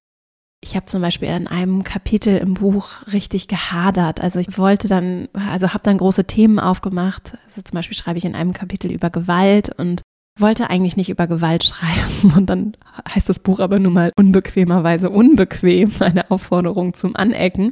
ich 0.60 0.74
habe 0.74 0.86
zum 0.86 1.00
Beispiel 1.00 1.28
in 1.28 1.46
einem 1.46 1.84
Kapitel 1.84 2.36
im 2.38 2.54
Buch 2.54 2.88
richtig 3.12 3.46
gehadert. 3.46 4.20
Also 4.20 4.40
ich 4.40 4.58
wollte 4.58 4.88
dann, 4.88 5.28
also 5.32 5.72
habe 5.72 5.84
dann 5.84 5.98
große 5.98 6.24
Themen 6.24 6.58
aufgemacht. 6.58 7.38
Also 7.46 7.62
zum 7.62 7.76
Beispiel 7.76 7.96
schreibe 7.96 8.18
ich 8.18 8.24
in 8.24 8.34
einem 8.34 8.52
Kapitel 8.52 8.90
über 8.90 9.10
Gewalt 9.10 9.70
und 9.78 10.02
wollte 10.40 10.68
eigentlich 10.68 10.96
nicht 10.96 11.08
über 11.08 11.28
Gewalt 11.28 11.62
schreiben. 11.64 12.32
Und 12.36 12.50
dann 12.50 12.76
heißt 13.08 13.28
das 13.28 13.38
Buch 13.38 13.60
aber 13.60 13.78
nun 13.78 13.92
mal 13.92 14.10
unbequemerweise 14.16 15.08
unbequem, 15.08 15.92
eine 16.00 16.32
Aufforderung 16.32 16.94
zum 16.94 17.14
Anecken. 17.14 17.70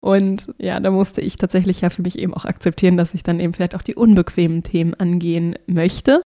Und 0.00 0.52
ja, 0.58 0.80
da 0.80 0.90
musste 0.90 1.20
ich 1.20 1.36
tatsächlich 1.36 1.82
ja 1.82 1.90
für 1.90 2.02
mich 2.02 2.18
eben 2.18 2.34
auch 2.34 2.44
akzeptieren, 2.44 2.96
dass 2.96 3.14
ich 3.14 3.22
dann 3.22 3.38
eben 3.38 3.54
vielleicht 3.54 3.76
auch 3.76 3.82
die 3.82 3.94
unbequemen 3.94 4.64
Themen 4.64 4.94
angehen 4.94 5.54
möchte. 5.68 6.22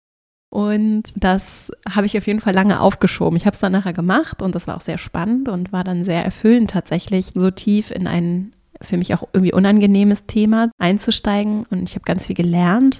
Und 0.51 1.03
das 1.15 1.71
habe 1.89 2.05
ich 2.05 2.17
auf 2.17 2.27
jeden 2.27 2.41
Fall 2.41 2.53
lange 2.53 2.81
aufgeschoben. 2.81 3.37
Ich 3.37 3.45
habe 3.45 3.53
es 3.53 3.61
dann 3.61 3.71
nachher 3.71 3.93
gemacht 3.93 4.41
und 4.41 4.53
das 4.53 4.67
war 4.67 4.75
auch 4.75 4.81
sehr 4.81 4.97
spannend 4.97 5.47
und 5.47 5.71
war 5.71 5.85
dann 5.85 6.03
sehr 6.03 6.25
erfüllend, 6.25 6.71
tatsächlich 6.71 7.31
so 7.33 7.51
tief 7.51 7.89
in 7.89 8.05
ein 8.05 8.51
für 8.81 8.97
mich 8.97 9.13
auch 9.13 9.23
irgendwie 9.33 9.53
unangenehmes 9.53 10.25
Thema 10.25 10.71
einzusteigen. 10.77 11.65
Und 11.69 11.87
ich 11.87 11.95
habe 11.95 12.03
ganz 12.03 12.27
viel 12.27 12.35
gelernt. 12.35 12.97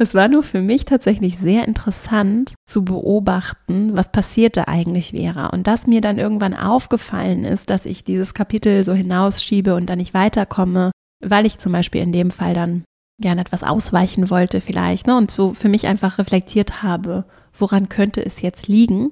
Es 0.00 0.14
war 0.14 0.28
nur 0.28 0.44
für 0.44 0.62
mich 0.62 0.84
tatsächlich 0.84 1.38
sehr 1.38 1.66
interessant 1.66 2.54
zu 2.68 2.84
beobachten, 2.84 3.96
was 3.96 4.12
passierte 4.12 4.68
eigentlich 4.68 5.12
wäre. 5.12 5.50
Und 5.50 5.66
dass 5.66 5.88
mir 5.88 6.00
dann 6.00 6.18
irgendwann 6.18 6.54
aufgefallen 6.54 7.44
ist, 7.44 7.68
dass 7.68 7.84
ich 7.84 8.04
dieses 8.04 8.32
Kapitel 8.32 8.84
so 8.84 8.92
hinausschiebe 8.92 9.74
und 9.74 9.86
dann 9.86 9.98
nicht 9.98 10.14
weiterkomme, 10.14 10.92
weil 11.20 11.46
ich 11.46 11.58
zum 11.58 11.72
Beispiel 11.72 12.00
in 12.00 12.12
dem 12.12 12.30
Fall 12.30 12.54
dann 12.54 12.84
gerne 13.20 13.40
etwas 13.40 13.62
ausweichen 13.62 14.30
wollte 14.30 14.60
vielleicht 14.60 15.06
ne, 15.06 15.16
und 15.16 15.30
so 15.30 15.54
für 15.54 15.68
mich 15.68 15.86
einfach 15.86 16.18
reflektiert 16.18 16.82
habe, 16.82 17.24
woran 17.52 17.88
könnte 17.88 18.24
es 18.24 18.42
jetzt 18.42 18.68
liegen 18.68 19.10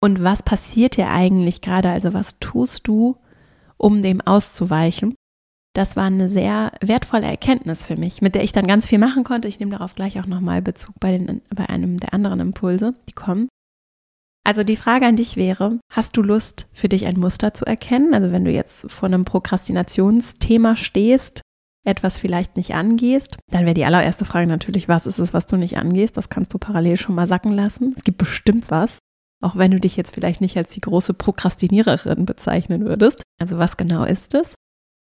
und 0.00 0.22
was 0.22 0.42
passiert 0.42 0.96
dir 0.96 1.10
eigentlich 1.10 1.60
gerade, 1.60 1.90
also 1.90 2.14
was 2.14 2.38
tust 2.38 2.86
du, 2.86 3.16
um 3.76 4.02
dem 4.02 4.20
auszuweichen. 4.20 5.14
Das 5.74 5.96
war 5.96 6.04
eine 6.04 6.28
sehr 6.28 6.72
wertvolle 6.80 7.26
Erkenntnis 7.26 7.84
für 7.84 7.96
mich, 7.96 8.22
mit 8.22 8.34
der 8.34 8.42
ich 8.42 8.52
dann 8.52 8.66
ganz 8.66 8.86
viel 8.86 8.98
machen 8.98 9.22
konnte. 9.22 9.48
Ich 9.48 9.60
nehme 9.60 9.72
darauf 9.72 9.94
gleich 9.94 10.18
auch 10.18 10.26
nochmal 10.26 10.62
Bezug 10.62 10.94
bei, 10.98 11.16
den, 11.16 11.42
bei 11.54 11.68
einem 11.68 11.98
der 11.98 12.14
anderen 12.14 12.40
Impulse, 12.40 12.94
die 13.08 13.12
kommen. 13.12 13.48
Also 14.44 14.64
die 14.64 14.76
Frage 14.76 15.06
an 15.06 15.16
dich 15.16 15.36
wäre, 15.36 15.78
hast 15.92 16.16
du 16.16 16.22
Lust 16.22 16.66
für 16.72 16.88
dich 16.88 17.06
ein 17.06 17.20
Muster 17.20 17.54
zu 17.54 17.66
erkennen? 17.66 18.14
Also 18.14 18.32
wenn 18.32 18.44
du 18.44 18.50
jetzt 18.50 18.90
vor 18.90 19.06
einem 19.06 19.24
Prokrastinationsthema 19.24 20.74
stehst, 20.74 21.42
etwas 21.84 22.18
vielleicht 22.18 22.56
nicht 22.56 22.74
angehst, 22.74 23.38
dann 23.50 23.64
wäre 23.64 23.74
die 23.74 23.84
allererste 23.84 24.24
Frage 24.24 24.46
natürlich, 24.46 24.88
was 24.88 25.06
ist 25.06 25.18
es, 25.18 25.32
was 25.32 25.46
du 25.46 25.56
nicht 25.56 25.78
angehst? 25.78 26.16
Das 26.16 26.28
kannst 26.28 26.52
du 26.52 26.58
parallel 26.58 26.96
schon 26.96 27.14
mal 27.14 27.26
sacken 27.26 27.52
lassen. 27.52 27.94
Es 27.96 28.04
gibt 28.04 28.18
bestimmt 28.18 28.70
was, 28.70 28.98
auch 29.42 29.56
wenn 29.56 29.70
du 29.70 29.80
dich 29.80 29.96
jetzt 29.96 30.14
vielleicht 30.14 30.40
nicht 30.40 30.56
als 30.56 30.70
die 30.70 30.80
große 30.80 31.14
Prokrastiniererin 31.14 32.26
bezeichnen 32.26 32.84
würdest. 32.84 33.22
Also 33.40 33.58
was 33.58 33.76
genau 33.76 34.04
ist 34.04 34.34
es? 34.34 34.54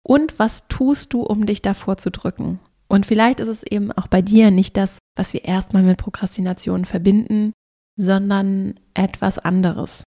Und 0.04 0.38
was 0.38 0.66
tust 0.68 1.12
du, 1.12 1.22
um 1.22 1.46
dich 1.46 1.62
davor 1.62 1.96
zu 1.96 2.10
drücken? 2.10 2.58
Und 2.88 3.06
vielleicht 3.06 3.40
ist 3.40 3.48
es 3.48 3.62
eben 3.62 3.92
auch 3.92 4.06
bei 4.06 4.20
dir 4.20 4.50
nicht 4.50 4.76
das, 4.76 4.98
was 5.16 5.32
wir 5.32 5.44
erstmal 5.44 5.82
mit 5.82 5.98
Prokrastination 5.98 6.84
verbinden, 6.84 7.52
sondern 7.96 8.78
etwas 8.94 9.38
anderes. 9.38 10.02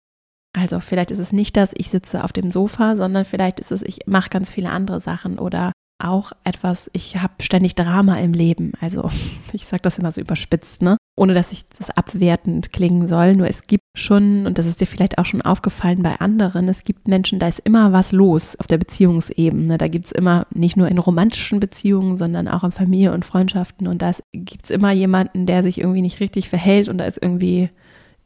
Also 0.54 0.80
vielleicht 0.80 1.10
ist 1.10 1.18
es 1.18 1.32
nicht 1.32 1.56
das, 1.56 1.72
ich 1.76 1.90
sitze 1.90 2.24
auf 2.24 2.32
dem 2.32 2.50
Sofa, 2.50 2.96
sondern 2.96 3.24
vielleicht 3.24 3.60
ist 3.60 3.72
es, 3.72 3.82
ich 3.82 4.06
mache 4.06 4.30
ganz 4.30 4.50
viele 4.50 4.70
andere 4.70 5.00
Sachen 5.00 5.38
oder 5.38 5.72
auch 6.02 6.32
etwas, 6.44 6.90
ich 6.92 7.16
habe 7.16 7.34
ständig 7.40 7.74
Drama 7.74 8.18
im 8.18 8.32
Leben. 8.32 8.72
Also 8.80 9.10
ich 9.52 9.66
sage 9.66 9.82
das 9.82 9.98
immer 9.98 10.12
so 10.12 10.20
überspitzt, 10.20 10.82
ne? 10.82 10.96
Ohne 11.16 11.34
dass 11.34 11.52
ich 11.52 11.64
das 11.78 11.90
abwertend 11.90 12.72
klingen 12.72 13.08
soll. 13.08 13.36
Nur 13.36 13.46
es 13.46 13.66
gibt 13.66 13.84
schon, 13.96 14.46
und 14.46 14.58
das 14.58 14.66
ist 14.66 14.80
dir 14.80 14.86
vielleicht 14.86 15.18
auch 15.18 15.26
schon 15.26 15.42
aufgefallen 15.42 16.02
bei 16.02 16.20
anderen, 16.20 16.68
es 16.68 16.84
gibt 16.84 17.06
Menschen, 17.08 17.38
da 17.38 17.48
ist 17.48 17.60
immer 17.60 17.92
was 17.92 18.12
los 18.12 18.56
auf 18.56 18.66
der 18.66 18.78
Beziehungsebene. 18.78 19.78
Da 19.78 19.88
gibt 19.88 20.06
es 20.06 20.12
immer, 20.12 20.46
nicht 20.54 20.76
nur 20.76 20.88
in 20.88 20.98
romantischen 20.98 21.60
Beziehungen, 21.60 22.16
sondern 22.16 22.48
auch 22.48 22.64
in 22.64 22.72
Familie 22.72 23.12
und 23.12 23.24
Freundschaften. 23.24 23.86
Und 23.86 24.02
da 24.02 24.12
gibt 24.32 24.64
es 24.64 24.70
immer 24.70 24.92
jemanden, 24.92 25.46
der 25.46 25.62
sich 25.62 25.78
irgendwie 25.78 26.02
nicht 26.02 26.20
richtig 26.20 26.48
verhält 26.48 26.88
und 26.88 26.98
da 26.98 27.04
ist 27.04 27.20
irgendwie, 27.20 27.70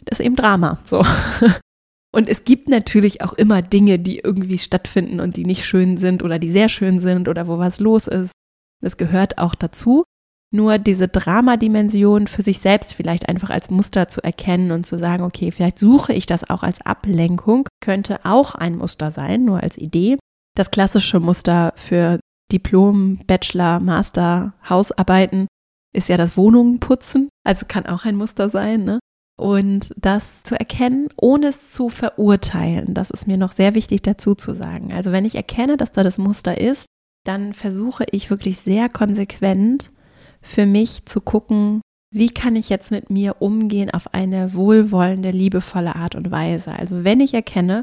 das 0.05 0.21
ist 0.21 0.27
eben 0.27 0.37
Drama. 0.37 0.79
So. 0.85 1.05
Und 2.17 2.31
es 2.31 2.45
gibt 2.45 2.71
natürlich 2.71 3.21
auch 3.21 3.35
immer 3.35 3.61
Dinge, 3.61 3.99
die 3.99 4.21
irgendwie 4.21 4.57
stattfinden 4.57 5.21
und 5.21 5.37
die 5.37 5.45
nicht 5.45 5.67
schön 5.67 5.99
sind 5.99 6.23
oder 6.23 6.39
die 6.39 6.49
sehr 6.49 6.71
schön 6.71 6.99
sind 6.99 7.29
oder 7.29 7.47
wo 7.47 7.59
was 7.59 7.79
los 7.79 8.07
ist. 8.07 8.33
Das 8.83 8.97
gehört 8.97 9.37
auch 9.37 9.55
dazu. 9.55 10.03
Nur 10.51 10.79
diese 10.79 11.09
Dramadimension 11.09 12.27
für 12.27 12.41
sich 12.41 12.61
selbst 12.61 12.95
vielleicht 12.95 13.29
einfach 13.29 13.51
als 13.51 13.69
Muster 13.69 14.09
zu 14.09 14.25
erkennen 14.25 14.71
und 14.71 14.87
zu 14.87 14.97
sagen, 14.97 15.25
okay, 15.25 15.51
vielleicht 15.51 15.79
suche 15.79 16.15
ich 16.15 16.25
das 16.25 16.49
auch 16.49 16.63
als 16.63 16.81
Ablenkung, 16.81 17.69
könnte 17.83 18.25
auch 18.25 18.55
ein 18.55 18.79
Muster 18.79 19.11
sein, 19.11 19.45
nur 19.45 19.63
als 19.63 19.77
Idee. 19.77 20.17
Das 20.57 20.71
klassische 20.71 21.21
Muster 21.21 21.75
für 21.77 22.19
Diplom, 22.51 23.19
Bachelor, 23.27 23.79
Master, 23.81 24.55
Hausarbeiten 24.67 25.49
ist 25.95 26.09
ja 26.09 26.17
das 26.17 26.39
Wohnungen 26.39 26.81
putzen. 26.81 27.29
Also 27.45 27.67
kann 27.69 27.85
auch 27.85 28.07
ein 28.07 28.17
Muster 28.17 28.49
sein. 28.49 28.85
Ne? 28.85 29.01
Und 29.39 29.93
das 29.97 30.43
zu 30.45 30.59
erkennen, 30.59 31.09
ohne 31.17 31.49
es 31.49 31.71
zu 31.71 31.91
verurteilen, 31.91 32.95
das 32.95 33.11
ist 33.11 33.27
mir 33.27 33.37
noch 33.37 33.53
sehr 33.53 33.75
wichtig 33.75 34.03
dazu 34.03 34.35
zu 34.35 34.55
sagen. 34.55 34.93
Also 34.93 35.13
wenn 35.13 35.27
ich 35.27 35.35
erkenne, 35.35 35.77
dass 35.77 35.93
da 35.93 36.03
das 36.03 36.17
Muster 36.17 36.59
ist, 36.59 36.87
dann 37.25 37.53
versuche 37.53 38.07
ich 38.11 38.31
wirklich 38.31 38.59
sehr 38.59 38.89
konsequent 38.89 39.91
für 40.41 40.65
mich 40.65 41.05
zu 41.05 41.21
gucken, 41.21 41.83
wie 42.15 42.31
kann 42.31 42.57
ich 42.57 42.71
jetzt 42.71 42.91
mit 42.91 43.11
mir 43.11 43.37
umgehen 43.41 43.91
auf 43.91 44.15
eine 44.15 44.55
wohlwollende, 44.55 45.33
liebevolle 45.33 45.97
Art 45.97 46.15
und 46.15 46.31
Weise. 46.31 46.73
Also 46.73 47.05
wenn 47.05 47.21
ich 47.21 47.35
erkenne, 47.35 47.83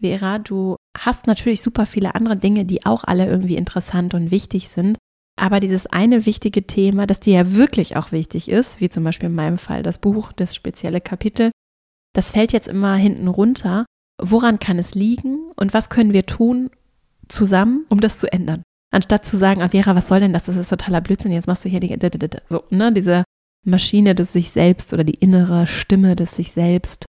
Vera, 0.00 0.38
du 0.38 0.76
hast 0.98 1.26
natürlich 1.26 1.62
super 1.62 1.86
viele 1.86 2.14
andere 2.14 2.36
Dinge, 2.36 2.64
die 2.64 2.86
auch 2.86 3.04
alle 3.04 3.26
irgendwie 3.26 3.56
interessant 3.56 4.14
und 4.14 4.30
wichtig 4.30 4.68
sind, 4.68 4.96
aber 5.38 5.60
dieses 5.60 5.86
eine 5.86 6.26
wichtige 6.26 6.66
Thema, 6.66 7.06
das 7.06 7.20
dir 7.20 7.34
ja 7.34 7.52
wirklich 7.52 7.96
auch 7.96 8.12
wichtig 8.12 8.48
ist, 8.48 8.80
wie 8.80 8.88
zum 8.88 9.04
Beispiel 9.04 9.28
in 9.28 9.34
meinem 9.34 9.58
Fall 9.58 9.82
das 9.82 9.98
Buch, 9.98 10.32
das 10.32 10.54
spezielle 10.54 11.00
Kapitel, 11.00 11.50
das 12.14 12.32
fällt 12.32 12.52
jetzt 12.52 12.68
immer 12.68 12.96
hinten 12.96 13.28
runter. 13.28 13.86
Woran 14.20 14.58
kann 14.58 14.78
es 14.78 14.94
liegen 14.94 15.50
und 15.56 15.74
was 15.74 15.90
können 15.90 16.12
wir 16.12 16.26
tun 16.26 16.70
zusammen, 17.28 17.86
um 17.88 18.00
das 18.00 18.18
zu 18.18 18.32
ändern? 18.32 18.62
Anstatt 18.90 19.26
zu 19.26 19.36
sagen, 19.36 19.62
ah 19.62 19.68
Vera, 19.68 19.94
was 19.94 20.08
soll 20.08 20.20
denn 20.20 20.32
das? 20.32 20.44
Das 20.44 20.56
ist 20.56 20.70
totaler 20.70 21.00
Blödsinn, 21.00 21.32
jetzt 21.32 21.46
machst 21.46 21.64
du 21.64 21.68
hier 21.68 21.80
die, 21.80 21.96
so, 22.48 22.64
ne, 22.70 22.92
diese 22.92 23.24
Maschine 23.64 24.14
des 24.14 24.32
sich 24.32 24.50
selbst 24.50 24.92
oder 24.92 25.04
die 25.04 25.14
innere 25.14 25.66
Stimme 25.66 26.16
des 26.16 26.34
sich 26.34 26.52
selbst 26.52 27.04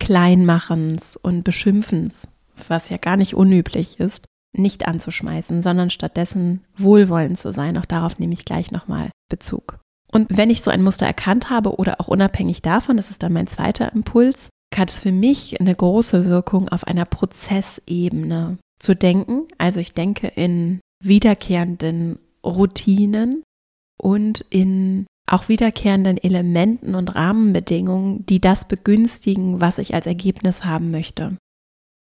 Kleinmachens 0.00 1.16
und 1.16 1.44
Beschimpfens, 1.44 2.28
was 2.68 2.88
ja 2.88 2.96
gar 2.96 3.16
nicht 3.16 3.34
unüblich 3.34 4.00
ist 4.00 4.26
nicht 4.58 4.86
anzuschmeißen, 4.86 5.62
sondern 5.62 5.90
stattdessen 5.90 6.64
wohlwollend 6.76 7.38
zu 7.38 7.52
sein. 7.52 7.76
Auch 7.78 7.84
darauf 7.84 8.18
nehme 8.18 8.32
ich 8.32 8.44
gleich 8.44 8.70
nochmal 8.72 9.10
Bezug. 9.28 9.78
Und 10.12 10.28
wenn 10.30 10.50
ich 10.50 10.62
so 10.62 10.70
ein 10.70 10.82
Muster 10.82 11.06
erkannt 11.06 11.50
habe 11.50 11.76
oder 11.76 12.00
auch 12.00 12.08
unabhängig 12.08 12.62
davon, 12.62 12.96
das 12.96 13.10
ist 13.10 13.22
dann 13.22 13.32
mein 13.32 13.48
zweiter 13.48 13.92
Impuls, 13.92 14.48
hat 14.74 14.90
es 14.90 15.00
für 15.00 15.12
mich 15.12 15.60
eine 15.60 15.74
große 15.74 16.24
Wirkung 16.26 16.68
auf 16.68 16.86
einer 16.86 17.04
Prozessebene 17.04 18.58
zu 18.78 18.94
denken. 18.94 19.42
Also 19.58 19.80
ich 19.80 19.92
denke 19.92 20.28
in 20.28 20.80
wiederkehrenden 21.02 22.18
Routinen 22.44 23.42
und 23.98 24.40
in 24.50 25.06
auch 25.26 25.48
wiederkehrenden 25.48 26.18
Elementen 26.18 26.94
und 26.94 27.14
Rahmenbedingungen, 27.14 28.26
die 28.26 28.40
das 28.40 28.68
begünstigen, 28.68 29.60
was 29.60 29.78
ich 29.78 29.94
als 29.94 30.06
Ergebnis 30.06 30.64
haben 30.64 30.90
möchte. 30.90 31.36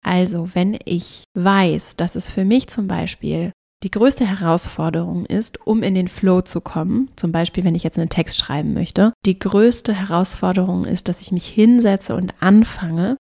Also, 0.08 0.48
wenn 0.54 0.80
ich 0.86 1.26
weiß, 1.34 1.98
dass 1.98 2.16
es 2.16 2.30
für 2.30 2.46
mich 2.46 2.70
zum 2.70 2.88
Beispiel 2.88 3.52
die 3.84 3.92
größte 3.92 4.26
Herausforderung 4.26 5.26
ist, 5.26 5.68
um 5.68 5.84
in 5.84 5.96
den 5.96 6.08
Flow 6.08 6.40
zu 6.42 6.62
kommen, 6.62 7.12
zum 7.18 7.34
Beispiel 7.34 7.66
wenn 7.66 7.76
ich 7.76 7.84
jetzt 7.84 8.00
einen 8.00 8.08
Text 8.08 8.38
schreiben 8.38 8.74
möchte, 8.74 9.12
die 9.26 9.38
größte 9.38 9.94
Herausforderung 9.94 10.86
ist, 10.86 11.10
dass 11.10 11.20
ich 11.20 11.34
mich 11.34 11.46
hinsetze 11.46 12.16
und 12.16 12.34
anfange, 12.40 13.17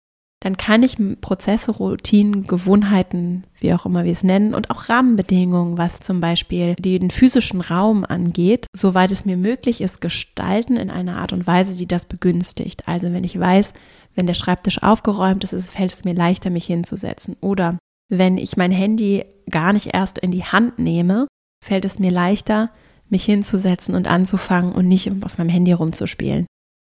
dann 0.42 0.58
kann 0.58 0.82
ich 0.82 0.98
Prozesse, 1.22 1.72
Routinen, 1.72 2.48
Gewohnheiten, 2.48 3.44
wie 3.60 3.74
auch 3.74 3.86
immer 3.86 4.04
wir 4.04 4.12
es 4.12 4.24
nennen, 4.24 4.56
und 4.56 4.72
auch 4.72 4.90
Rahmenbedingungen, 4.90 5.78
was 5.78 6.00
zum 6.00 6.20
Beispiel 6.20 6.76
den 6.76 7.12
physischen 7.12 7.62
Raum 7.62 8.04
angeht, 8.04 8.66
soweit 8.76 9.12
es 9.12 9.24
mir 9.24 9.38
möglich 9.38 9.82
ist, 9.82 10.02
gestalten 10.02 10.78
in 10.78 10.90
einer 10.90 11.18
Art 11.18 11.32
und 11.32 11.46
Weise, 11.46 11.78
die 11.78 11.86
das 11.86 12.06
begünstigt. 12.06 12.88
Also 12.88 13.14
wenn 13.14 13.24
ich 13.24 13.40
weiß, 13.40 13.74
wenn 14.16 14.26
der 14.26 14.34
Schreibtisch 14.34 14.82
aufgeräumt 14.82 15.44
ist, 15.44 15.72
fällt 15.72 15.94
es 15.94 16.04
mir 16.06 16.16
leichter, 16.16 16.50
mich 16.50 16.66
hinzusetzen. 16.66 17.38
Oder 17.40 17.78
wenn 18.10 18.40
ich 18.40 18.58
mein 18.58 18.72
Handy 18.72 19.24
gar 19.50 19.74
nicht 19.74 19.94
erst 19.94 20.18
in 20.18 20.32
die 20.32 20.44
Hand 20.44 20.80
nehme, 20.80 21.28
fällt 21.64 21.86
es 21.86 22.00
mir 22.00 22.12
leichter, 22.12 22.72
mich 23.10 23.26
hinzusetzen 23.26 23.94
und 23.94 24.08
anzufangen 24.08 24.72
und 24.74 24.88
nicht 24.88 25.12
auf 25.24 25.38
meinem 25.38 25.50
Handy 25.50 25.72
rumzuspielen. 25.72 26.48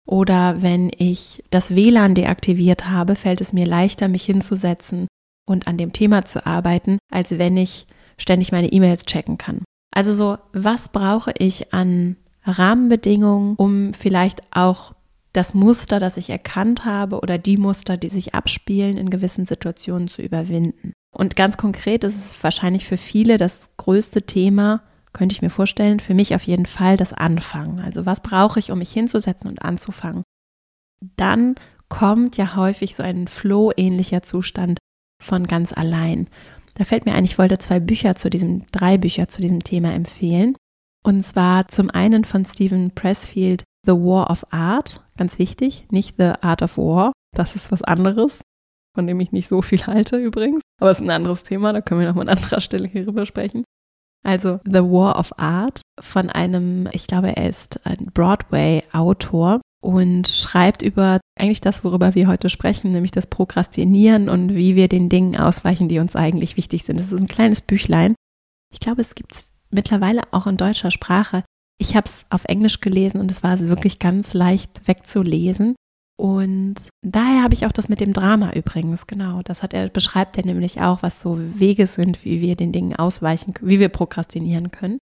Oder 0.10 0.64
wenn 0.64 0.90
ich 0.98 1.44
das 1.52 1.76
WLAN 1.76 2.16
deaktiviert 2.16 2.90
habe, 2.90 3.16
fällt 3.16 3.42
es 3.42 3.54
mir 3.54 3.68
leichter, 3.68 4.08
mich 4.08 4.24
hinzusetzen 4.24 5.08
und 5.48 5.68
an 5.68 5.78
dem 5.78 5.94
Thema 5.94 6.26
zu 6.26 6.48
arbeiten, 6.48 6.98
als 7.12 7.38
wenn 7.38 7.56
ich 7.58 7.86
ständig 8.18 8.52
meine 8.52 8.72
E-Mails 8.72 9.04
checken 9.06 9.38
kann. 9.38 9.62
Also 9.96 10.14
so, 10.14 10.38
was 10.52 10.90
brauche 10.90 11.32
ich 11.38 11.76
an 11.76 12.16
Rahmenbedingungen, 12.44 13.56
um 13.56 13.94
vielleicht 13.94 14.42
auch 14.50 14.94
das 15.32 15.54
Muster, 15.54 16.00
das 16.00 16.18
ich 16.18 16.32
erkannt 16.32 16.86
habe 16.86 17.20
oder 17.20 17.38
die 17.38 17.58
Muster, 17.58 17.96
die 17.96 18.08
sich 18.08 18.34
abspielen, 18.34 18.98
in 18.98 19.12
gewissen 19.12 19.46
Situationen 19.46 20.08
zu 20.08 20.24
überwinden. 20.24 20.94
Und 21.16 21.36
ganz 21.36 21.56
konkret 21.58 22.04
ist 22.04 22.16
es 22.16 22.44
wahrscheinlich 22.44 22.88
für 22.88 22.98
viele 22.98 23.38
das 23.38 23.70
größte 23.78 24.24
Thema, 24.24 24.82
könnte 25.14 25.34
ich 25.34 25.42
mir 25.42 25.50
vorstellen, 25.50 26.00
für 26.00 26.14
mich 26.14 26.36
auf 26.36 26.44
jeden 26.44 26.66
Fall 26.66 26.98
das 26.98 27.14
Anfangen. 27.14 27.80
Also 27.80 28.06
was 28.06 28.22
brauche 28.22 28.60
ich, 28.60 28.72
um 28.72 28.80
mich 28.80 28.92
hinzusetzen 28.92 29.50
und 29.50 29.62
anzufangen? 29.62 30.24
Dann 31.16 31.56
kommt 31.88 32.38
ja 32.38 32.56
häufig 32.56 32.96
so 32.96 33.04
ein 33.04 33.28
Flow-ähnlicher 33.28 34.22
Zustand 34.22 34.80
von 35.22 35.48
ganz 35.48 35.74
allein. 35.74 36.30
Da 36.76 36.84
fällt 36.84 37.06
mir 37.06 37.14
ein, 37.14 37.26
ich 37.26 37.38
wollte 37.38 37.58
zwei 37.58 37.80
Bücher 37.80 38.16
zu 38.16 38.30
diesem, 38.30 38.66
drei 38.72 38.98
Bücher 38.98 39.28
zu 39.28 39.42
diesem 39.42 39.64
Thema 39.64 39.94
empfehlen. 39.94 40.56
Und 41.04 41.24
zwar 41.24 41.68
zum 41.68 41.90
einen 41.90 42.26
von 42.26 42.46
Stephen 42.46 42.92
Pressfield 42.92 43.64
The 43.86 43.94
War 43.94 44.30
of 44.30 44.46
Art, 44.52 45.04
ganz 45.18 45.40
wichtig, 45.40 45.86
nicht 45.90 46.18
The 46.18 46.34
Art 46.42 46.62
of 46.62 46.78
War, 46.78 47.14
das 47.36 47.56
ist 47.56 47.72
was 47.72 47.82
anderes, 47.82 48.42
von 48.96 49.08
dem 49.08 49.20
ich 49.20 49.32
nicht 49.32 49.48
so 49.48 49.62
viel 49.62 49.86
halte 49.88 50.18
übrigens, 50.18 50.62
aber 50.80 50.92
es 50.92 51.00
ist 51.00 51.06
ein 51.06 51.12
anderes 51.12 51.44
Thema, 51.44 51.74
da 51.74 51.82
können 51.82 52.02
wir 52.02 52.08
nochmal 52.08 52.30
an 52.30 52.38
anderer 52.38 52.62
Stelle 52.62 52.88
hierüber 52.88 53.26
sprechen. 53.26 53.64
Also 54.24 54.60
The 54.66 54.84
War 54.84 55.18
of 55.18 55.32
Art 55.38 55.82
von 56.00 56.30
einem, 56.30 56.90
ich 56.92 57.08
glaube, 57.08 57.36
er 57.36 57.50
ist 57.50 57.86
ein 57.86 58.12
Broadway-Autor 58.14 59.62
und 59.82 60.28
schreibt 60.28 60.82
über 60.82 61.20
eigentlich 61.40 61.62
das, 61.62 61.84
worüber 61.84 62.16
wir 62.16 62.28
heute 62.28 62.50
sprechen, 62.50 62.92
nämlich 62.92 63.12
das 63.12 63.28
Prokrastinieren 63.28 64.28
und 64.28 64.56
wie 64.56 64.76
wir 64.76 64.90
den 64.90 65.08
Dingen 65.08 65.38
ausweichen, 65.40 65.88
die 65.88 66.00
uns 66.00 66.16
eigentlich 66.16 66.58
wichtig 66.58 66.84
sind. 66.84 67.00
Das 67.00 67.12
ist 67.12 67.20
ein 67.20 67.28
kleines 67.28 67.62
Büchlein. 67.62 68.16
Ich 68.74 68.80
glaube, 68.80 69.02
es 69.02 69.16
gibt 69.16 69.34
es 69.34 69.52
mittlerweile 69.70 70.24
auch 70.32 70.48
in 70.48 70.58
deutscher 70.58 70.92
Sprache. 70.92 71.44
Ich 71.78 71.96
habe 71.96 72.08
es 72.08 72.26
auf 72.30 72.44
Englisch 72.46 72.82
gelesen 72.82 73.22
und 73.22 73.32
es 73.32 73.42
war 73.42 73.58
wirklich 73.60 74.00
ganz 74.00 74.34
leicht 74.34 74.88
wegzulesen. 74.88 75.76
Und 76.20 76.90
daher 77.02 77.44
habe 77.44 77.54
ich 77.54 77.66
auch 77.66 77.72
das 77.72 77.88
mit 77.88 78.02
dem 78.02 78.12
Drama 78.12 78.52
übrigens, 78.52 79.08
genau. 79.08 79.42
Das 79.42 79.64
hat 79.64 79.74
er, 79.74 79.88
beschreibt 79.88 80.38
er 80.38 80.46
nämlich 80.46 80.82
auch, 80.82 81.02
was 81.02 81.22
so 81.22 81.40
Wege 81.58 81.88
sind, 81.88 82.26
wie 82.26 82.42
wir 82.42 82.58
den 82.58 82.74
Dingen 82.74 82.94
ausweichen, 82.94 83.54
wie 83.62 83.80
wir 83.80 83.88
prokrastinieren 83.88 84.70
können. 84.70 84.98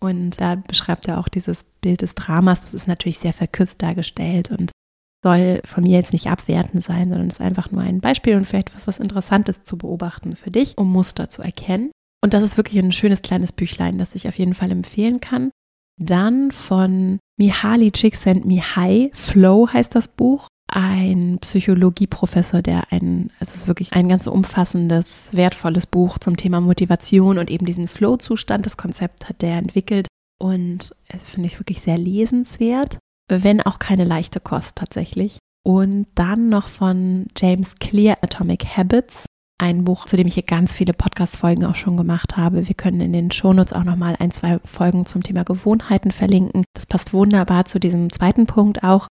Und 0.00 0.40
da 0.40 0.54
beschreibt 0.54 1.06
er 1.06 1.18
auch 1.18 1.28
dieses 1.28 1.64
Bild 1.82 2.00
des 2.00 2.14
Dramas. 2.14 2.62
Das 2.62 2.72
ist 2.72 2.88
natürlich 2.88 3.18
sehr 3.18 3.34
verkürzt 3.34 3.82
dargestellt 3.82 4.50
und 4.50 4.70
soll 5.22 5.60
von 5.66 5.82
mir 5.82 5.98
jetzt 5.98 6.14
nicht 6.14 6.28
abwertend 6.28 6.82
sein, 6.82 7.10
sondern 7.10 7.28
ist 7.28 7.42
einfach 7.42 7.70
nur 7.70 7.82
ein 7.82 8.00
Beispiel 8.00 8.34
und 8.34 8.46
vielleicht 8.46 8.74
was, 8.74 8.86
was 8.86 9.00
Interessantes 9.00 9.64
zu 9.64 9.76
beobachten 9.76 10.34
für 10.34 10.50
dich, 10.50 10.78
um 10.78 10.90
Muster 10.90 11.28
zu 11.28 11.42
erkennen. 11.42 11.90
Und 12.24 12.32
das 12.32 12.42
ist 12.42 12.56
wirklich 12.56 12.82
ein 12.82 12.92
schönes 12.92 13.20
kleines 13.20 13.52
Büchlein, 13.52 13.98
das 13.98 14.14
ich 14.14 14.26
auf 14.26 14.38
jeden 14.38 14.54
Fall 14.54 14.70
empfehlen 14.70 15.20
kann. 15.20 15.50
Dann 16.00 16.52
von 16.52 17.18
Mihaly 17.38 17.92
Csikszentmihalyi, 17.92 19.12
Flow 19.14 19.68
heißt 19.72 19.94
das 19.94 20.08
Buch, 20.08 20.48
ein 20.70 21.38
Psychologieprofessor, 21.40 22.62
der 22.62 22.92
ein, 22.92 23.30
also 23.40 23.52
es 23.54 23.62
ist 23.62 23.68
wirklich 23.68 23.92
ein 23.92 24.08
ganz 24.08 24.26
umfassendes, 24.26 25.30
wertvolles 25.32 25.86
Buch 25.86 26.18
zum 26.18 26.36
Thema 26.36 26.60
Motivation 26.60 27.38
und 27.38 27.50
eben 27.50 27.64
diesen 27.64 27.88
Flow-Zustand, 27.88 28.66
das 28.66 28.76
Konzept 28.76 29.28
hat 29.28 29.40
der 29.40 29.56
entwickelt 29.56 30.08
und 30.40 30.94
es 31.08 31.24
finde 31.24 31.46
ich 31.46 31.58
wirklich 31.58 31.80
sehr 31.80 31.96
lesenswert, 31.96 32.98
wenn 33.28 33.62
auch 33.62 33.78
keine 33.78 34.04
leichte 34.04 34.40
Kost 34.40 34.76
tatsächlich. 34.76 35.38
Und 35.64 36.06
dann 36.14 36.48
noch 36.48 36.68
von 36.68 37.26
James 37.36 37.76
Clear 37.76 38.18
Atomic 38.22 38.76
Habits, 38.76 39.26
ein 39.58 39.84
Buch, 39.84 40.06
zu 40.06 40.16
dem 40.16 40.26
ich 40.26 40.34
hier 40.34 40.44
ganz 40.44 40.72
viele 40.72 40.92
Podcast-Folgen 40.92 41.64
auch 41.64 41.74
schon 41.74 41.96
gemacht 41.96 42.36
habe. 42.36 42.68
Wir 42.68 42.74
können 42.74 43.00
in 43.00 43.12
den 43.12 43.30
Shownotes 43.30 43.72
auch 43.72 43.84
nochmal 43.84 44.16
ein, 44.18 44.30
zwei 44.30 44.60
Folgen 44.64 45.04
zum 45.04 45.22
Thema 45.22 45.44
Gewohnheiten 45.44 46.12
verlinken. 46.12 46.64
Das 46.74 46.86
passt 46.86 47.12
wunderbar 47.12 47.64
zu 47.64 47.80
diesem 47.80 48.10
zweiten 48.10 48.46
Punkt 48.46 48.84
auch. 48.84 49.08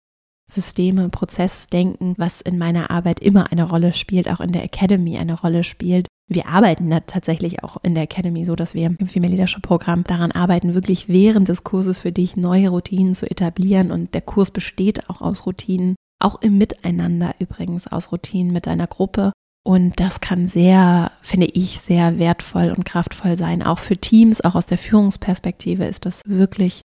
Systeme, 0.48 1.10
Prozessdenken, 1.10 2.14
was 2.18 2.42
in 2.42 2.60
meiner 2.60 2.92
Arbeit 2.92 3.20
immer 3.20 3.52
eine 3.52 3.68
Rolle 3.68 3.94
spielt, 3.94 4.30
auch 4.30 4.40
in 4.40 4.52
der 4.52 4.64
Academy 4.64 5.18
eine 5.18 5.34
Rolle 5.34 5.64
spielt. 5.64 6.08
Wir 6.28 6.48
arbeiten 6.48 6.90
da 6.90 7.00
tatsächlich 7.02 7.64
auch 7.64 7.78
in 7.84 7.96
der 7.96 8.04
Academy 8.04 8.46
so, 8.46 8.56
dass 8.56 8.75
wir 8.75 8.86
im 8.86 9.08
Female 9.08 9.32
Leadership 9.32 9.64
Programm 9.64 10.04
daran 10.04 10.32
arbeiten, 10.32 10.75
wirklich 10.75 11.08
während 11.08 11.50
des 11.50 11.64
Kurses 11.64 12.00
für 12.00 12.12
dich 12.12 12.38
neue 12.38 12.70
Routinen 12.70 13.16
zu 13.16 13.30
etablieren. 13.30 13.92
Und 13.92 14.14
der 14.14 14.22
Kurs 14.22 14.52
besteht 14.52 15.10
auch 15.10 15.22
aus 15.22 15.48
Routinen, 15.48 15.96
auch 16.20 16.42
im 16.42 16.58
Miteinander 16.58 17.36
übrigens, 17.40 17.88
aus 17.88 18.12
Routinen 18.12 18.54
mit 18.54 18.68
deiner 18.68 18.88
Gruppe. 18.88 19.32
Und 19.67 20.00
das 20.00 20.22
kann 20.22 20.48
sehr, 20.48 21.12
finde 21.22 21.48
ich, 21.48 21.79
sehr 21.79 22.19
wertvoll 22.19 22.71
und 22.75 22.86
kraftvoll 22.86 23.36
sein. 23.36 23.63
Auch 23.63 23.80
für 23.80 23.97
Teams, 23.97 24.41
auch 24.41 24.54
aus 24.54 24.67
der 24.67 24.78
Führungsperspektive 24.78 25.86
ist 25.86 26.06
das 26.06 26.21
wirklich 26.23 26.82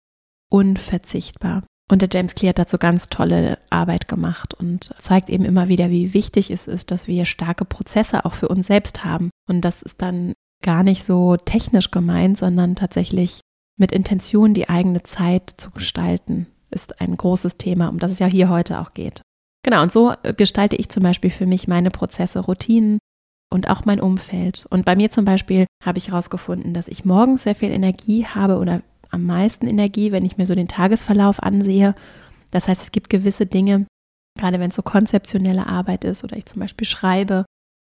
unverzichtbar. 0.52 1.64
Und 1.90 2.04
der 2.04 2.10
James 2.12 2.36
Clear 2.36 2.50
hat 2.50 2.60
dazu 2.60 2.78
ganz 2.78 3.10
tolle 3.10 3.58
Arbeit 3.72 4.08
gemacht 4.08 4.54
und 4.54 4.94
zeigt 5.00 5.30
eben 5.30 5.44
immer 5.44 5.70
wieder, 5.70 5.90
wie 5.90 6.14
wichtig 6.14 6.52
es 6.52 6.68
ist, 6.68 6.92
dass 6.92 7.08
wir 7.08 7.26
starke 7.26 7.66
Prozesse 7.66 8.26
auch 8.26 8.36
für 8.36 8.48
uns 8.48 8.68
selbst 8.68 9.04
haben. 9.04 9.32
Und 9.50 9.62
das 9.62 9.82
ist 9.82 10.02
dann 10.02 10.34
gar 10.62 10.84
nicht 10.84 11.04
so 11.04 11.36
technisch 11.36 11.90
gemeint, 11.90 12.38
sondern 12.38 12.76
tatsächlich 12.76 13.42
mit 13.78 13.92
Intention 13.92 14.54
die 14.54 14.70
eigene 14.70 15.02
Zeit 15.02 15.54
zu 15.58 15.72
gestalten, 15.72 16.46
ist 16.70 17.02
ein 17.02 17.18
großes 17.18 17.58
Thema, 17.58 17.88
um 17.88 17.98
das 17.98 18.12
es 18.12 18.20
ja 18.20 18.28
hier 18.28 18.50
heute 18.50 18.80
auch 18.80 18.94
geht. 18.94 19.22
Genau, 19.68 19.82
und 19.82 19.92
so 19.92 20.14
äh, 20.24 20.34
gestalte 20.34 20.78
ich 20.78 20.88
zum 20.88 21.04
Beispiel 21.04 21.30
für 21.30 21.46
mich 21.46 21.68
meine 21.68 21.92
Prozesse, 21.92 22.40
Routinen 22.40 23.00
und 23.54 23.70
auch 23.70 23.84
mein 23.84 24.00
Umfeld. 24.00 24.66
Und 24.70 24.86
bei 24.86 24.96
mir 24.96 25.12
zum 25.12 25.26
Beispiel 25.26 25.66
habe 25.84 25.98
ich 25.98 26.08
herausgefunden, 26.08 26.74
dass 26.74 26.88
ich 26.88 27.04
morgens 27.04 27.44
sehr 27.44 27.54
viel 27.54 27.72
Energie 27.72 28.26
habe 28.26 28.60
oder 28.60 28.82
am 29.10 29.26
meisten 29.26 29.68
Energie, 29.68 30.14
wenn 30.14 30.24
ich 30.24 30.38
mir 30.38 30.46
so 30.46 30.56
den 30.56 30.70
Tagesverlauf 30.70 31.44
ansehe. 31.44 31.96
Das 32.50 32.70
heißt, 32.70 32.82
es 32.82 32.94
gibt 32.94 33.10
gewisse 33.10 33.46
Dinge, 33.46 33.88
gerade 34.40 34.58
wenn 34.62 34.70
es 34.70 34.76
so 34.78 34.84
konzeptionelle 34.84 35.68
Arbeit 35.68 36.06
ist 36.06 36.24
oder 36.24 36.38
ich 36.38 36.46
zum 36.46 36.62
Beispiel 36.62 36.88
schreibe 36.88 37.44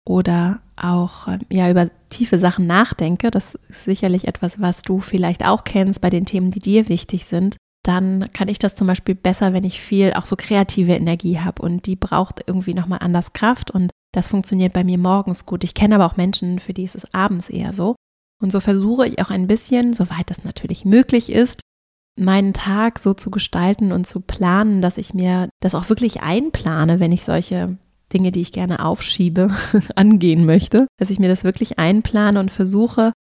oder 0.07 0.61
auch 0.77 1.27
ähm, 1.27 1.41
ja 1.51 1.71
über 1.71 1.89
tiefe 2.11 2.39
Sachen 2.39 2.67
nachdenke. 2.67 3.31
Das 3.31 3.55
ist 3.71 3.85
sicherlich 3.85 4.29
etwas, 4.29 4.61
was 4.61 4.83
du 4.83 5.01
vielleicht 5.01 5.47
auch 5.47 5.65
kennst 5.65 6.03
bei 6.03 6.11
den 6.11 6.27
Themen, 6.27 6.51
die 6.51 6.61
dir 6.61 6.91
wichtig 6.91 7.25
sind 7.25 7.57
dann 7.83 8.29
kann 8.33 8.49
ich 8.49 8.59
das 8.59 8.75
zum 8.75 8.87
Beispiel 8.87 9.14
besser, 9.14 9.53
wenn 9.53 9.64
ich 9.64 9.81
viel 9.81 10.12
auch 10.14 10.25
so 10.25 10.37
kreative 10.37 10.92
Energie 10.92 11.40
habe 11.40 11.62
und 11.62 11.87
die 11.87 11.97
braucht 11.97 12.42
irgendwie 12.47 12.75
nochmal 12.75 13.01
anders 13.03 13.33
Kraft 13.33 13.71
und 13.71 13.90
das 14.14 14.29
funktioniert 14.29 14.73
bei 14.73 14.85
mir 14.85 14.99
morgens 14.99 15.47
gut. 15.47 15.64
Ich 15.64 15.75
kenne 15.75 15.97
aber 15.97 16.07
auch 16.07 16.16
Menschen, 16.16 16.59
für 16.59 16.75
die 16.75 16.85
ist 16.85 16.95
es 16.95 17.12
abends 17.14 17.49
eher 17.49 17.73
so. 17.73 17.97
Und 18.40 18.53
so 18.53 18.61
versuche 18.61 19.07
ich 19.07 19.21
auch 19.21 19.31
ein 19.31 19.47
bisschen, 19.47 19.95
soweit 19.95 20.29
das 20.29 20.45
natürlich 20.45 20.85
möglich 20.85 21.31
ist, 21.31 21.61
meinen 22.18 22.53
Tag 22.53 22.99
so 22.99 23.14
zu 23.14 23.31
gestalten 23.31 23.90
und 23.90 24.07
zu 24.07 24.21
planen, 24.21 24.83
dass 24.83 24.99
ich 24.99 25.14
mir 25.14 25.49
das 25.61 25.75
auch 25.75 25.88
wirklich 25.88 26.23
einplane, 26.23 27.01
wenn 27.01 27.12
ich 27.12 27.25
solche 27.25 27.79
Dinge, 28.12 28.33
die 28.33 28.42
ich 28.42 28.53
gerne 28.53 28.85
aufschiebe, 28.85 29.49
angehen 29.97 30.45
möchte, 30.45 30.87
dass 30.99 31.11
ich 31.11 31.18
mir 31.18 31.29
das 31.29 31.45
wirklich 31.45 31.79
einplane 31.79 32.38
und 32.38 32.51
versuche, 32.51 33.12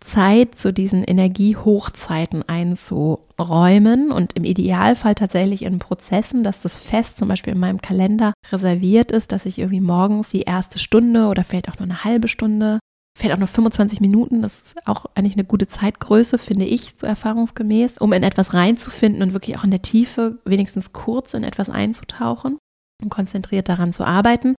Zeit 0.00 0.54
zu 0.54 0.72
diesen 0.72 1.04
Energiehochzeiten 1.04 2.42
einzuräumen 2.48 4.10
und 4.10 4.32
im 4.32 4.44
Idealfall 4.44 5.14
tatsächlich 5.14 5.62
in 5.62 5.78
Prozessen, 5.78 6.42
dass 6.42 6.62
das 6.62 6.76
fest 6.76 7.18
zum 7.18 7.28
Beispiel 7.28 7.52
in 7.52 7.60
meinem 7.60 7.82
Kalender 7.82 8.32
reserviert 8.50 9.12
ist, 9.12 9.32
dass 9.32 9.46
ich 9.46 9.58
irgendwie 9.58 9.80
morgens 9.80 10.30
die 10.30 10.42
erste 10.42 10.78
Stunde 10.78 11.26
oder 11.26 11.44
vielleicht 11.44 11.68
auch 11.68 11.78
nur 11.78 11.86
eine 11.86 12.02
halbe 12.02 12.28
Stunde, 12.28 12.78
vielleicht 13.16 13.34
auch 13.34 13.38
nur 13.38 13.48
25 13.48 14.00
Minuten, 14.00 14.40
das 14.40 14.54
ist 14.54 14.86
auch 14.86 15.04
eigentlich 15.14 15.34
eine 15.34 15.44
gute 15.44 15.68
Zeitgröße, 15.68 16.38
finde 16.38 16.64
ich, 16.64 16.94
so 16.96 17.06
erfahrungsgemäß, 17.06 17.98
um 17.98 18.12
in 18.14 18.22
etwas 18.22 18.54
reinzufinden 18.54 19.22
und 19.22 19.32
wirklich 19.34 19.58
auch 19.58 19.64
in 19.64 19.70
der 19.70 19.82
Tiefe 19.82 20.38
wenigstens 20.46 20.92
kurz 20.92 21.34
in 21.34 21.44
etwas 21.44 21.68
einzutauchen 21.68 22.58
und 23.02 23.10
konzentriert 23.10 23.68
daran 23.68 23.92
zu 23.92 24.04
arbeiten. 24.04 24.54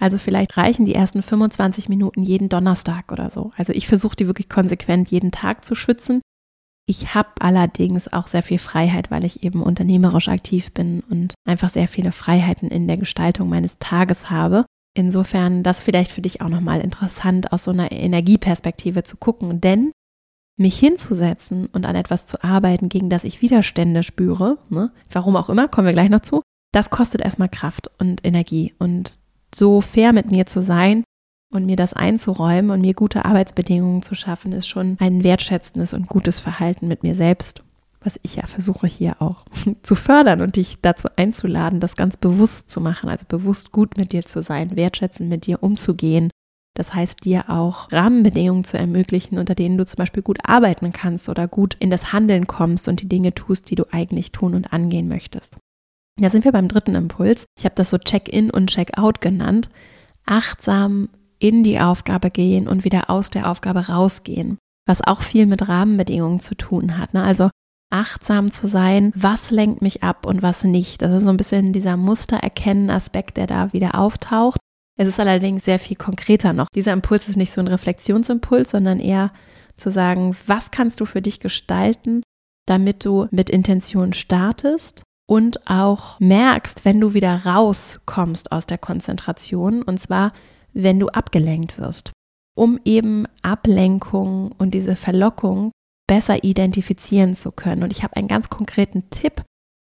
Also 0.00 0.18
vielleicht 0.18 0.56
reichen 0.56 0.84
die 0.84 0.94
ersten 0.94 1.22
25 1.22 1.88
Minuten 1.88 2.22
jeden 2.22 2.48
Donnerstag 2.48 3.12
oder 3.12 3.30
so. 3.30 3.52
Also 3.56 3.72
ich 3.72 3.88
versuche 3.88 4.16
die 4.16 4.26
wirklich 4.26 4.48
konsequent 4.48 5.10
jeden 5.10 5.32
Tag 5.32 5.64
zu 5.64 5.74
schützen. 5.74 6.20
Ich 6.88 7.14
habe 7.14 7.30
allerdings 7.40 8.12
auch 8.12 8.28
sehr 8.28 8.42
viel 8.42 8.58
Freiheit, 8.58 9.10
weil 9.10 9.24
ich 9.24 9.42
eben 9.42 9.62
unternehmerisch 9.62 10.28
aktiv 10.28 10.72
bin 10.72 11.02
und 11.10 11.34
einfach 11.44 11.70
sehr 11.70 11.88
viele 11.88 12.12
Freiheiten 12.12 12.70
in 12.70 12.86
der 12.86 12.96
Gestaltung 12.96 13.48
meines 13.48 13.78
Tages 13.78 14.30
habe. 14.30 14.66
Insofern 14.94 15.62
das 15.62 15.80
vielleicht 15.80 16.12
für 16.12 16.22
dich 16.22 16.40
auch 16.40 16.48
nochmal 16.48 16.80
interessant 16.80 17.52
aus 17.52 17.64
so 17.64 17.70
einer 17.70 17.90
Energieperspektive 17.90 19.02
zu 19.02 19.16
gucken, 19.16 19.60
denn 19.60 19.92
mich 20.58 20.78
hinzusetzen 20.78 21.66
und 21.66 21.84
an 21.84 21.96
etwas 21.96 22.26
zu 22.26 22.42
arbeiten, 22.42 22.88
gegen 22.88 23.10
das 23.10 23.24
ich 23.24 23.42
Widerstände 23.42 24.02
spüre, 24.02 24.58
ne, 24.70 24.90
warum 25.10 25.36
auch 25.36 25.50
immer, 25.50 25.68
kommen 25.68 25.86
wir 25.86 25.92
gleich 25.92 26.08
noch 26.08 26.22
zu, 26.22 26.40
das 26.72 26.88
kostet 26.88 27.20
erstmal 27.20 27.50
Kraft 27.50 27.90
und 27.98 28.24
Energie 28.24 28.74
und 28.78 29.18
so 29.56 29.80
fair 29.80 30.12
mit 30.12 30.30
mir 30.30 30.46
zu 30.46 30.60
sein 30.60 31.04
und 31.52 31.66
mir 31.66 31.76
das 31.76 31.94
einzuräumen 31.94 32.70
und 32.70 32.80
mir 32.80 32.94
gute 32.94 33.24
Arbeitsbedingungen 33.24 34.02
zu 34.02 34.14
schaffen, 34.14 34.52
ist 34.52 34.68
schon 34.68 34.96
ein 35.00 35.24
wertschätzendes 35.24 35.94
und 35.94 36.08
gutes 36.08 36.38
Verhalten 36.38 36.88
mit 36.88 37.02
mir 37.02 37.14
selbst, 37.14 37.62
was 38.00 38.20
ich 38.22 38.36
ja 38.36 38.46
versuche 38.46 38.86
hier 38.86 39.20
auch 39.20 39.44
zu 39.82 39.94
fördern 39.94 40.40
und 40.40 40.56
dich 40.56 40.80
dazu 40.82 41.08
einzuladen, 41.16 41.80
das 41.80 41.96
ganz 41.96 42.16
bewusst 42.16 42.70
zu 42.70 42.80
machen, 42.80 43.08
also 43.08 43.24
bewusst 43.28 43.72
gut 43.72 43.96
mit 43.96 44.12
dir 44.12 44.22
zu 44.22 44.42
sein, 44.42 44.76
wertschätzend 44.76 45.28
mit 45.28 45.46
dir 45.46 45.62
umzugehen. 45.62 46.30
Das 46.74 46.92
heißt, 46.92 47.24
dir 47.24 47.48
auch 47.48 47.90
Rahmenbedingungen 47.90 48.64
zu 48.64 48.76
ermöglichen, 48.76 49.38
unter 49.38 49.54
denen 49.54 49.78
du 49.78 49.86
zum 49.86 49.96
Beispiel 49.96 50.22
gut 50.22 50.40
arbeiten 50.42 50.92
kannst 50.92 51.30
oder 51.30 51.48
gut 51.48 51.74
in 51.80 51.88
das 51.88 52.12
Handeln 52.12 52.46
kommst 52.46 52.86
und 52.88 53.00
die 53.00 53.08
Dinge 53.08 53.32
tust, 53.34 53.70
die 53.70 53.76
du 53.76 53.84
eigentlich 53.90 54.30
tun 54.30 54.54
und 54.54 54.74
angehen 54.74 55.08
möchtest. 55.08 55.56
Da 56.18 56.30
sind 56.30 56.44
wir 56.44 56.52
beim 56.52 56.68
dritten 56.68 56.94
Impuls. 56.94 57.44
Ich 57.58 57.64
habe 57.64 57.74
das 57.74 57.90
so 57.90 57.98
Check-in 57.98 58.50
und 58.50 58.70
Check-out 58.70 59.20
genannt. 59.20 59.68
Achtsam 60.24 61.10
in 61.38 61.62
die 61.62 61.78
Aufgabe 61.78 62.30
gehen 62.30 62.66
und 62.68 62.84
wieder 62.84 63.10
aus 63.10 63.28
der 63.30 63.50
Aufgabe 63.50 63.88
rausgehen, 63.88 64.56
was 64.86 65.02
auch 65.02 65.22
viel 65.22 65.46
mit 65.46 65.68
Rahmenbedingungen 65.68 66.40
zu 66.40 66.54
tun 66.54 66.96
hat. 66.96 67.12
Ne? 67.12 67.22
Also 67.22 67.50
achtsam 67.90 68.50
zu 68.50 68.66
sein, 68.66 69.12
was 69.14 69.50
lenkt 69.50 69.82
mich 69.82 70.02
ab 70.02 70.26
und 70.26 70.42
was 70.42 70.64
nicht. 70.64 71.02
Das 71.02 71.12
ist 71.12 71.24
so 71.24 71.30
ein 71.30 71.36
bisschen 71.36 71.74
dieser 71.74 71.98
Mustererkennen-Aspekt, 71.98 73.36
der 73.36 73.46
da 73.46 73.72
wieder 73.74 73.98
auftaucht. 73.98 74.58
Es 74.98 75.06
ist 75.06 75.20
allerdings 75.20 75.66
sehr 75.66 75.78
viel 75.78 75.96
konkreter 75.96 76.54
noch. 76.54 76.68
Dieser 76.74 76.94
Impuls 76.94 77.28
ist 77.28 77.36
nicht 77.36 77.52
so 77.52 77.60
ein 77.60 77.68
Reflexionsimpuls, 77.68 78.70
sondern 78.70 78.98
eher 78.98 79.32
zu 79.76 79.90
sagen, 79.90 80.34
was 80.46 80.70
kannst 80.70 81.00
du 81.00 81.04
für 81.04 81.20
dich 81.20 81.38
gestalten, 81.40 82.22
damit 82.66 83.04
du 83.04 83.28
mit 83.30 83.50
Intention 83.50 84.14
startest 84.14 85.02
und 85.26 85.68
auch 85.68 86.20
merkst, 86.20 86.84
wenn 86.84 87.00
du 87.00 87.14
wieder 87.14 87.44
rauskommst 87.44 88.52
aus 88.52 88.66
der 88.66 88.78
Konzentration, 88.78 89.82
und 89.82 89.98
zwar, 89.98 90.32
wenn 90.72 91.00
du 91.00 91.08
abgelenkt 91.08 91.78
wirst, 91.78 92.12
um 92.56 92.78
eben 92.84 93.26
Ablenkung 93.42 94.52
und 94.56 94.72
diese 94.72 94.96
Verlockung 94.96 95.72
besser 96.06 96.44
identifizieren 96.44 97.34
zu 97.34 97.50
können. 97.50 97.82
Und 97.82 97.92
ich 97.92 98.02
habe 98.02 98.16
einen 98.16 98.28
ganz 98.28 98.48
konkreten 98.48 99.10
Tipp, 99.10 99.42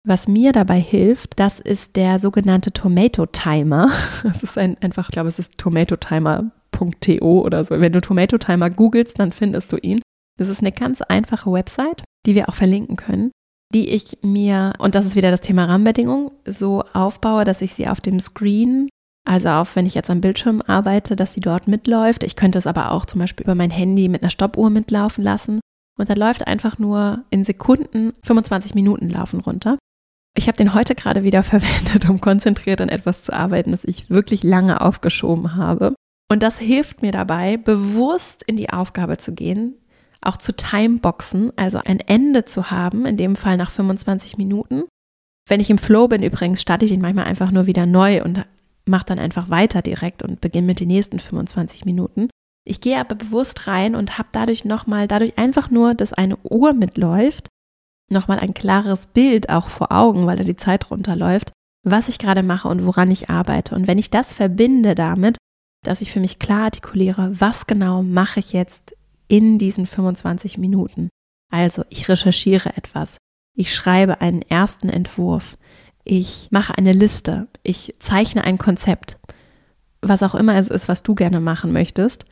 was 0.06 0.28
mir 0.28 0.52
dabei 0.52 0.80
hilft. 0.80 1.39
Das 1.39 1.60
ist 1.60 1.95
der 1.95 2.19
sogenannte 2.19 2.71
Tomato 2.71 3.26
Timer. 3.26 3.91
Das 4.23 4.41
ist 4.41 4.58
ein, 4.58 4.78
einfach, 4.82 5.10
ich 5.10 5.13
glaube, 5.13 5.30
es 5.30 5.38
ist 5.38 5.58
tomatotimer.to 5.58 7.41
oder 7.41 7.65
so. 7.65 7.80
Wenn 7.80 7.93
du 7.93 8.02
Tomato 8.02 8.38
Timer 8.38 8.69
googelst, 8.69 9.19
dann 9.19 9.32
findest 9.32 9.71
du 9.71 9.78
ihn. 9.78 10.02
Das 10.38 10.47
ist 10.47 10.62
eine 10.62 10.71
ganz 10.71 11.02
einfache 11.02 11.52
Website, 11.52 12.04
die 12.26 12.36
wir 12.36 12.50
auch 12.50 12.56
verlinken 12.56 12.95
können, 12.95 13.32
die 13.73 13.89
ich 13.89 14.19
mir, 14.21 14.73
und 14.80 14.95
das 14.95 15.06
ist 15.06 15.15
wieder 15.15 15.32
das 15.32 15.41
Thema 15.41 15.65
Rahmenbedingungen, 15.65 16.32
so 16.45 16.84
aufbaue, 16.93 17.43
dass 17.43 17.62
ich 17.62 17.73
sie 17.73 17.88
auf 17.88 17.99
dem 18.01 18.19
Screen, 18.19 18.89
also 19.27 19.49
auch 19.49 19.67
wenn 19.75 19.86
ich 19.86 19.93
jetzt 19.93 20.10
am 20.10 20.21
Bildschirm 20.21 20.62
arbeite, 20.65 21.17
dass 21.17 21.34
sie 21.34 21.41
dort 21.41 21.67
mitläuft. 21.67 22.23
Ich 22.23 22.38
könnte 22.38 22.58
es 22.58 22.65
aber 22.65 22.91
auch 22.91 23.06
zum 23.06 23.19
Beispiel 23.19 23.43
über 23.43 23.56
mein 23.56 23.71
Handy 23.71 24.08
mit 24.08 24.23
einer 24.23 24.30
Stoppuhr 24.30 24.69
mitlaufen 24.69 25.23
lassen. 25.23 25.60
Und 25.99 26.10
da 26.10 26.13
läuft 26.13 26.47
einfach 26.47 26.80
nur 26.80 27.25
in 27.30 27.43
Sekunden 27.43 28.13
25 28.23 28.73
Minuten 28.73 29.10
laufen 29.10 29.41
runter. 29.41 29.77
Ich 30.38 30.47
habe 30.47 30.58
den 30.58 30.73
heute 30.73 30.95
gerade 30.95 31.23
wieder 31.23 31.43
verwendet, 31.43 32.10
um 32.10 32.21
konzentriert 32.21 32.80
an 32.80 32.89
etwas 32.89 33.23
zu 33.23 33.34
arbeiten, 33.34 33.71
das 33.71 33.84
ich 33.84 34.10
wirklich 34.10 34.43
lange 34.43 34.80
aufgeschoben 34.80 35.56
habe. 35.56 35.93
Und 36.30 36.43
das 36.43 36.60
hilft 36.60 37.01
mir 37.01 37.12
dabei, 37.12 37.58
bewusst 37.58 38.43
in 38.43 38.56
die 38.56 38.69
Aufgabe 38.69 39.17
zu 39.17 39.34
gehen, 39.34 39.75
auch 40.21 40.38
zu 40.38 40.56
Timeboxen, 40.56 41.51
also 41.56 41.80
ein 41.84 41.99
Ende 41.99 42.45
zu 42.45 42.71
haben, 42.71 43.06
in 43.06 43.17
dem 43.17 43.36
Fall 43.36 43.58
nach 43.58 43.71
25 43.71 44.38
Minuten. 44.38 44.84
Wenn 45.47 45.60
ich 45.60 45.69
im 45.69 45.77
Flow 45.77 46.08
bin 46.08 46.23
übrigens, 46.23 46.62
starte 46.62 46.86
ich 46.86 46.91
ihn 46.91 47.01
manchmal 47.01 47.25
einfach 47.25 47.51
nur 47.51 47.67
wieder 47.67 47.86
neu 47.86 48.23
und 48.23 48.45
mache 48.86 49.06
dann 49.06 49.19
einfach 49.19 49.49
weiter 49.49 49.82
direkt 49.82 50.23
und 50.23 50.41
beginne 50.41 50.67
mit 50.67 50.80
den 50.80 50.88
nächsten 50.88 51.19
25 51.19 51.86
Minuten. 51.86 52.30
Ich 52.65 52.82
gehe 52.82 52.99
aber 52.99 53.15
bewusst 53.15 53.67
rein 53.67 53.95
und 53.95 54.17
habe 54.17 54.30
dadurch 54.32 54.65
nochmal, 54.65 55.08
dadurch 55.08 55.38
einfach 55.38 55.69
nur, 55.69 55.93
dass 55.93 56.13
eine 56.13 56.38
Uhr 56.43 56.73
mitläuft, 56.73 57.47
nochmal 58.12 58.39
ein 58.39 58.53
klares 58.53 59.08
Bild 59.08 59.49
auch 59.49 59.69
vor 59.69 59.91
Augen, 59.91 60.25
weil 60.25 60.38
da 60.38 60.43
die 60.43 60.58
Zeit 60.58 60.91
runterläuft, 60.91 61.53
was 61.86 62.10
ich 62.10 62.19
gerade 62.19 62.43
mache 62.43 62.67
und 62.67 62.86
woran 62.86 63.10
ich 63.10 63.30
arbeite. 63.30 63.75
Und 63.75 63.88
wenn 63.88 63.97
ich 63.97 64.10
das 64.10 64.34
verbinde 64.34 64.95
damit, 64.95 65.38
dass 65.86 66.01
ich 66.01 66.12
für 66.12 66.19
mich 66.19 66.39
klar 66.39 66.65
artikuliere, 66.65 67.39
was 67.39 67.67
genau 67.67 68.03
mache 68.03 68.41
ich 68.41 68.51
jetzt 68.51 68.96
in 69.27 69.57
diesen 69.57 69.87
25 69.87 70.57
Minuten. 70.57 71.09
Also 71.51 71.83
ich 71.89 72.09
recherchiere 72.09 72.75
etwas, 72.75 73.17
ich 73.55 73.73
schreibe 73.73 74.21
einen 74.21 74.41
ersten 74.41 74.89
Entwurf, 74.89 75.57
ich 76.03 76.47
mache 76.51 76.77
eine 76.77 76.93
Liste, 76.93 77.47
ich 77.63 77.95
zeichne 77.99 78.43
ein 78.43 78.57
Konzept, 78.57 79.17
was 80.01 80.23
auch 80.23 80.35
immer 80.35 80.55
es 80.55 80.69
ist, 80.69 80.87
was 80.87 81.03
du 81.03 81.15
gerne 81.15 81.39
machen 81.39 81.71
möchtest. 81.71 82.25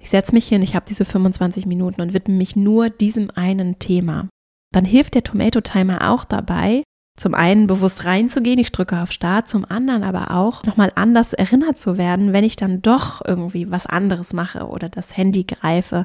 Ich 0.00 0.10
setze 0.10 0.34
mich 0.34 0.46
hin, 0.46 0.62
ich 0.62 0.74
habe 0.74 0.84
diese 0.86 1.04
25 1.04 1.64
Minuten 1.64 2.02
und 2.02 2.12
widme 2.12 2.34
mich 2.34 2.56
nur 2.56 2.90
diesem 2.90 3.30
einen 3.30 3.78
Thema. 3.78 4.28
Dann 4.72 4.84
hilft 4.84 5.14
der 5.14 5.22
Tomato 5.22 5.60
Timer 5.60 6.10
auch 6.10 6.24
dabei, 6.24 6.82
zum 7.18 7.34
einen 7.34 7.66
bewusst 7.68 8.04
reinzugehen, 8.04 8.58
ich 8.58 8.72
drücke 8.72 9.00
auf 9.00 9.12
Start, 9.12 9.48
zum 9.48 9.64
anderen 9.64 10.02
aber 10.02 10.32
auch 10.32 10.64
nochmal 10.64 10.92
anders 10.96 11.32
erinnert 11.32 11.78
zu 11.78 11.96
werden, 11.96 12.32
wenn 12.32 12.44
ich 12.44 12.56
dann 12.56 12.82
doch 12.82 13.24
irgendwie 13.24 13.70
was 13.70 13.86
anderes 13.86 14.32
mache 14.32 14.66
oder 14.66 14.88
das 14.88 15.16
Handy 15.16 15.44
greife 15.44 16.04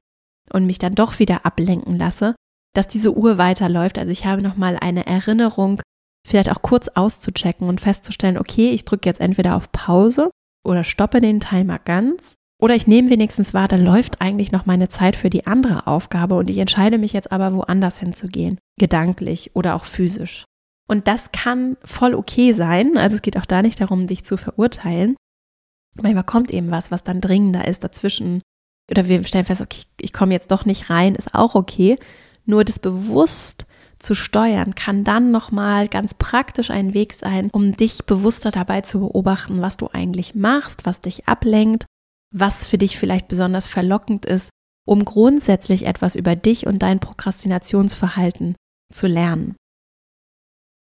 und 0.54 0.66
mich 0.66 0.80
dann 0.80 0.96
doch 0.96 1.20
wieder 1.20 1.46
ablenken 1.46 1.98
lasse, 1.98 2.36
dass 2.76 2.88
diese 2.88 3.16
Uhr 3.16 3.38
weiterläuft. 3.38 3.98
Also 3.98 4.12
ich 4.12 4.26
habe 4.26 4.42
nochmal 4.42 4.78
eine 4.80 5.08
Erinnerung, 5.08 5.82
vielleicht 6.28 6.52
auch 6.52 6.62
kurz 6.62 6.88
auszuchecken 6.90 7.68
und 7.68 7.82
festzustellen, 7.82 8.38
okay, 8.38 8.70
ich 8.70 8.86
drücke 8.86 9.10
jetzt 9.10 9.22
entweder 9.22 9.56
auf 9.56 9.72
Pause 9.72 10.30
oder 10.66 10.84
stoppe 10.84 11.22
den 11.22 11.40
Timer 11.40 11.80
ganz. 11.80 12.36
Oder 12.62 12.76
ich 12.76 12.88
nehme 12.88 13.10
wenigstens 13.10 13.54
wahr, 13.54 13.70
da 13.70 13.78
läuft 13.78 14.22
eigentlich 14.22 14.52
noch 14.52 14.66
meine 14.66 14.90
Zeit 14.90 15.16
für 15.16 15.30
die 15.30 15.48
andere 15.48 15.88
Aufgabe 15.88 16.36
und 16.36 16.50
ich 16.50 16.58
entscheide 16.58 16.98
mich 16.98 17.14
jetzt 17.14 17.32
aber 17.32 17.54
woanders 17.54 18.00
hinzugehen, 18.00 18.60
gedanklich 18.78 19.56
oder 19.56 19.76
auch 19.76 19.86
physisch. 19.86 20.44
Und 20.86 21.08
das 21.08 21.32
kann 21.32 21.78
voll 21.86 22.14
okay 22.14 22.52
sein. 22.52 22.98
Also 22.98 23.16
es 23.16 23.22
geht 23.22 23.38
auch 23.38 23.46
da 23.46 23.62
nicht 23.62 23.80
darum, 23.80 24.08
dich 24.08 24.26
zu 24.26 24.36
verurteilen. 24.36 25.16
Manchmal 26.02 26.24
kommt 26.24 26.52
eben 26.52 26.72
was, 26.72 26.92
was 26.92 27.04
dann 27.04 27.22
dringender 27.22 27.68
ist 27.68 27.84
dazwischen 27.84 28.42
oder 28.90 29.08
wir 29.08 29.24
stellen 29.24 29.46
fest, 29.46 29.62
okay, 29.62 29.84
ich 30.00 30.14
komme 30.14 30.34
jetzt 30.34 30.52
doch 30.52 30.66
nicht 30.66 30.90
rein, 30.90 31.16
ist 31.16 31.36
auch 31.36 31.56
okay. 31.56 31.98
Nur 32.46 32.64
das 32.64 32.80
bewusst 32.80 33.66
zu 34.00 34.16
steuern 34.16 34.76
kann 34.76 35.04
dann 35.04 35.32
nochmal 35.32 35.88
ganz 35.88 36.14
praktisch 36.14 36.72
ein 36.72 36.94
Weg 36.94 37.14
sein, 37.14 37.50
um 37.52 37.76
dich 37.76 38.06
bewusster 38.06 38.50
dabei 38.50 38.82
zu 38.82 39.00
beobachten, 39.00 39.62
was 39.62 39.78
du 39.78 39.90
eigentlich 39.92 40.36
machst, 40.36 40.86
was 40.86 41.02
dich 41.02 41.28
ablenkt, 41.28 41.86
was 42.34 42.66
für 42.66 42.78
dich 42.78 42.98
vielleicht 42.98 43.28
besonders 43.28 43.68
verlockend 43.68 44.26
ist, 44.26 44.50
um 44.88 45.06
grundsätzlich 45.06 45.86
etwas 45.86 46.16
über 46.16 46.36
dich 46.36 46.66
und 46.66 46.80
dein 46.80 47.00
Prokrastinationsverhalten 47.00 48.56
zu 48.92 49.08
lernen. 49.08 49.56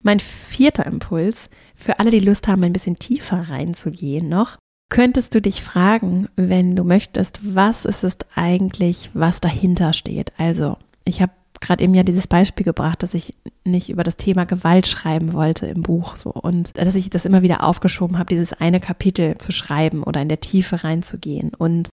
Mein 0.03 0.19
vierter 0.19 0.85
Impuls, 0.85 1.49
für 1.75 1.99
alle, 1.99 2.11
die 2.11 2.19
Lust 2.19 2.47
haben, 2.47 2.63
ein 2.63 2.73
bisschen 2.73 2.97
tiefer 2.97 3.49
reinzugehen 3.49 4.29
noch, 4.29 4.57
könntest 4.89 5.35
du 5.35 5.41
dich 5.41 5.63
fragen, 5.63 6.27
wenn 6.35 6.75
du 6.75 6.83
möchtest, 6.83 7.39
was 7.43 7.85
ist 7.85 8.03
es 8.03 8.17
eigentlich, 8.35 9.09
was 9.13 9.41
dahinter 9.41 9.93
steht? 9.93 10.31
Also, 10.37 10.77
ich 11.03 11.21
habe 11.21 11.31
gerade 11.59 11.83
eben 11.83 11.93
ja 11.93 12.03
dieses 12.03 12.27
Beispiel 12.27 12.63
gebracht, 12.63 13.03
dass 13.03 13.13
ich 13.13 13.33
nicht 13.63 13.89
über 13.89 14.03
das 14.03 14.17
Thema 14.17 14.45
Gewalt 14.45 14.87
schreiben 14.87 15.33
wollte 15.33 15.65
im 15.65 15.81
Buch 15.81 16.15
so 16.15 16.29
und 16.29 16.77
dass 16.77 16.95
ich 16.95 17.09
das 17.09 17.25
immer 17.25 17.41
wieder 17.41 17.63
aufgeschoben 17.63 18.17
habe, 18.19 18.29
dieses 18.29 18.53
eine 18.53 18.79
Kapitel 18.79 19.37
zu 19.39 19.51
schreiben 19.51 20.03
oder 20.03 20.21
in 20.21 20.29
der 20.29 20.39
Tiefe 20.39 20.83
reinzugehen 20.83 21.51
und 21.57 21.89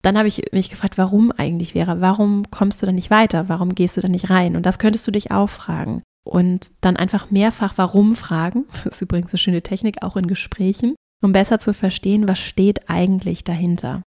dann 0.00 0.18
habe 0.18 0.28
ich 0.28 0.42
mich 0.52 0.68
gefragt, 0.68 0.98
warum 0.98 1.32
eigentlich 1.32 1.74
wäre, 1.74 2.00
warum 2.00 2.50
kommst 2.50 2.82
du 2.82 2.86
da 2.86 2.92
nicht 2.92 3.10
weiter, 3.10 3.48
warum 3.48 3.74
gehst 3.74 3.96
du 3.96 4.02
da 4.02 4.08
nicht 4.08 4.28
rein? 4.28 4.54
Und 4.54 4.66
das 4.66 4.78
könntest 4.78 5.06
du 5.06 5.10
dich 5.10 5.30
auch 5.30 5.48
fragen. 5.48 6.02
Und 6.26 6.70
dann 6.82 6.98
einfach 6.98 7.30
mehrfach 7.30 7.74
warum 7.76 8.14
fragen. 8.14 8.66
Das 8.84 8.96
ist 8.96 9.00
übrigens 9.00 9.32
eine 9.32 9.38
schöne 9.38 9.62
Technik, 9.62 10.02
auch 10.02 10.16
in 10.16 10.26
Gesprächen 10.26 10.94
um 11.24 11.32
besser 11.32 11.58
zu 11.58 11.72
verstehen, 11.74 12.28
was 12.28 12.38
steht 12.38 12.88
eigentlich 12.88 13.44
dahinter. 13.44 14.02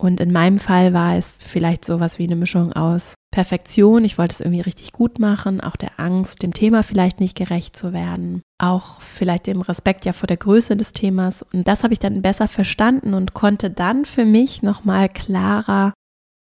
Und 0.00 0.20
in 0.20 0.32
meinem 0.32 0.58
Fall 0.58 0.92
war 0.92 1.16
es 1.16 1.36
vielleicht 1.38 1.84
sowas 1.84 2.18
wie 2.18 2.24
eine 2.24 2.34
Mischung 2.34 2.72
aus 2.72 3.14
Perfektion, 3.30 4.04
ich 4.04 4.18
wollte 4.18 4.34
es 4.34 4.40
irgendwie 4.40 4.60
richtig 4.60 4.92
gut 4.92 5.18
machen, 5.18 5.60
auch 5.60 5.76
der 5.76 5.98
Angst, 5.98 6.42
dem 6.42 6.52
Thema 6.52 6.82
vielleicht 6.82 7.20
nicht 7.20 7.36
gerecht 7.36 7.76
zu 7.76 7.92
werden, 7.92 8.42
auch 8.58 9.00
vielleicht 9.00 9.46
dem 9.46 9.60
Respekt 9.60 10.04
ja 10.04 10.12
vor 10.12 10.26
der 10.26 10.36
Größe 10.36 10.76
des 10.76 10.92
Themas. 10.92 11.42
Und 11.42 11.68
das 11.68 11.84
habe 11.84 11.92
ich 11.94 11.98
dann 11.98 12.20
besser 12.20 12.48
verstanden 12.48 13.14
und 13.14 13.32
konnte 13.32 13.70
dann 13.70 14.04
für 14.04 14.24
mich 14.24 14.62
nochmal 14.62 15.08
klarer 15.08 15.94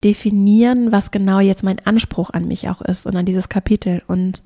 definieren, 0.04 0.92
was 0.92 1.12
genau 1.12 1.40
jetzt 1.40 1.64
mein 1.64 1.86
Anspruch 1.86 2.30
an 2.30 2.48
mich 2.48 2.70
auch 2.70 2.82
ist 2.82 3.06
und 3.06 3.16
an 3.16 3.26
dieses 3.26 3.50
Kapitel. 3.50 4.02
Und 4.08 4.42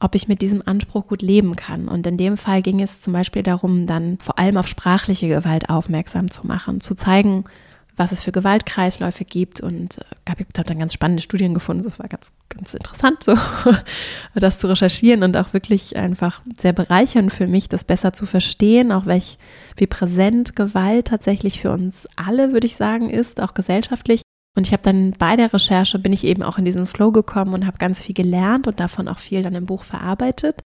ob 0.00 0.14
ich 0.14 0.28
mit 0.28 0.42
diesem 0.42 0.62
Anspruch 0.64 1.06
gut 1.06 1.22
leben 1.22 1.56
kann. 1.56 1.88
Und 1.88 2.06
in 2.06 2.16
dem 2.16 2.36
Fall 2.36 2.62
ging 2.62 2.80
es 2.80 3.00
zum 3.00 3.12
Beispiel 3.12 3.42
darum, 3.42 3.86
dann 3.86 4.18
vor 4.18 4.38
allem 4.38 4.56
auf 4.56 4.68
sprachliche 4.68 5.28
Gewalt 5.28 5.70
aufmerksam 5.70 6.30
zu 6.30 6.46
machen, 6.46 6.80
zu 6.80 6.94
zeigen, 6.94 7.44
was 7.98 8.12
es 8.12 8.22
für 8.22 8.30
Gewaltkreisläufe 8.30 9.24
gibt. 9.24 9.60
Und 9.60 9.98
äh, 9.98 10.04
ich 10.24 10.30
habe 10.30 10.46
dann 10.52 10.78
ganz 10.78 10.92
spannende 10.92 11.22
Studien 11.22 11.52
gefunden. 11.52 11.82
Das 11.82 11.98
war 11.98 12.08
ganz, 12.08 12.32
ganz 12.48 12.74
interessant, 12.74 13.24
so 13.24 13.36
das 14.34 14.58
zu 14.58 14.68
recherchieren 14.68 15.24
und 15.24 15.36
auch 15.36 15.52
wirklich 15.52 15.96
einfach 15.96 16.42
sehr 16.56 16.72
bereichernd 16.72 17.32
für 17.32 17.48
mich, 17.48 17.68
das 17.68 17.84
besser 17.84 18.12
zu 18.12 18.24
verstehen, 18.24 18.92
auch 18.92 19.06
welch, 19.06 19.38
wie 19.76 19.86
präsent 19.86 20.54
Gewalt 20.54 21.08
tatsächlich 21.08 21.60
für 21.60 21.72
uns 21.72 22.06
alle, 22.14 22.52
würde 22.52 22.66
ich 22.66 22.76
sagen, 22.76 23.10
ist, 23.10 23.40
auch 23.40 23.54
gesellschaftlich. 23.54 24.22
Und 24.58 24.66
ich 24.66 24.72
habe 24.72 24.82
dann 24.82 25.12
bei 25.12 25.36
der 25.36 25.54
Recherche 25.54 26.00
bin 26.00 26.12
ich 26.12 26.24
eben 26.24 26.42
auch 26.42 26.58
in 26.58 26.64
diesen 26.64 26.86
Flow 26.86 27.12
gekommen 27.12 27.54
und 27.54 27.64
habe 27.64 27.78
ganz 27.78 28.02
viel 28.02 28.16
gelernt 28.16 28.66
und 28.66 28.80
davon 28.80 29.06
auch 29.06 29.20
viel 29.20 29.44
dann 29.44 29.54
im 29.54 29.66
Buch 29.66 29.84
verarbeitet, 29.84 30.62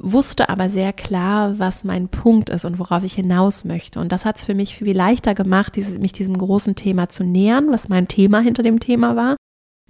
wusste 0.00 0.48
aber 0.48 0.70
sehr 0.70 0.94
klar, 0.94 1.58
was 1.58 1.84
mein 1.84 2.08
Punkt 2.08 2.48
ist 2.48 2.64
und 2.64 2.78
worauf 2.78 3.02
ich 3.02 3.12
hinaus 3.12 3.66
möchte. 3.66 4.00
Und 4.00 4.12
das 4.12 4.24
hat 4.24 4.36
es 4.36 4.44
für 4.44 4.54
mich 4.54 4.76
viel 4.76 4.96
leichter 4.96 5.34
gemacht, 5.34 5.76
dieses, 5.76 5.98
mich 5.98 6.12
diesem 6.12 6.38
großen 6.38 6.74
Thema 6.74 7.10
zu 7.10 7.22
nähern, 7.22 7.70
was 7.70 7.90
mein 7.90 8.08
Thema 8.08 8.40
hinter 8.40 8.62
dem 8.62 8.80
Thema 8.80 9.14
war, 9.14 9.36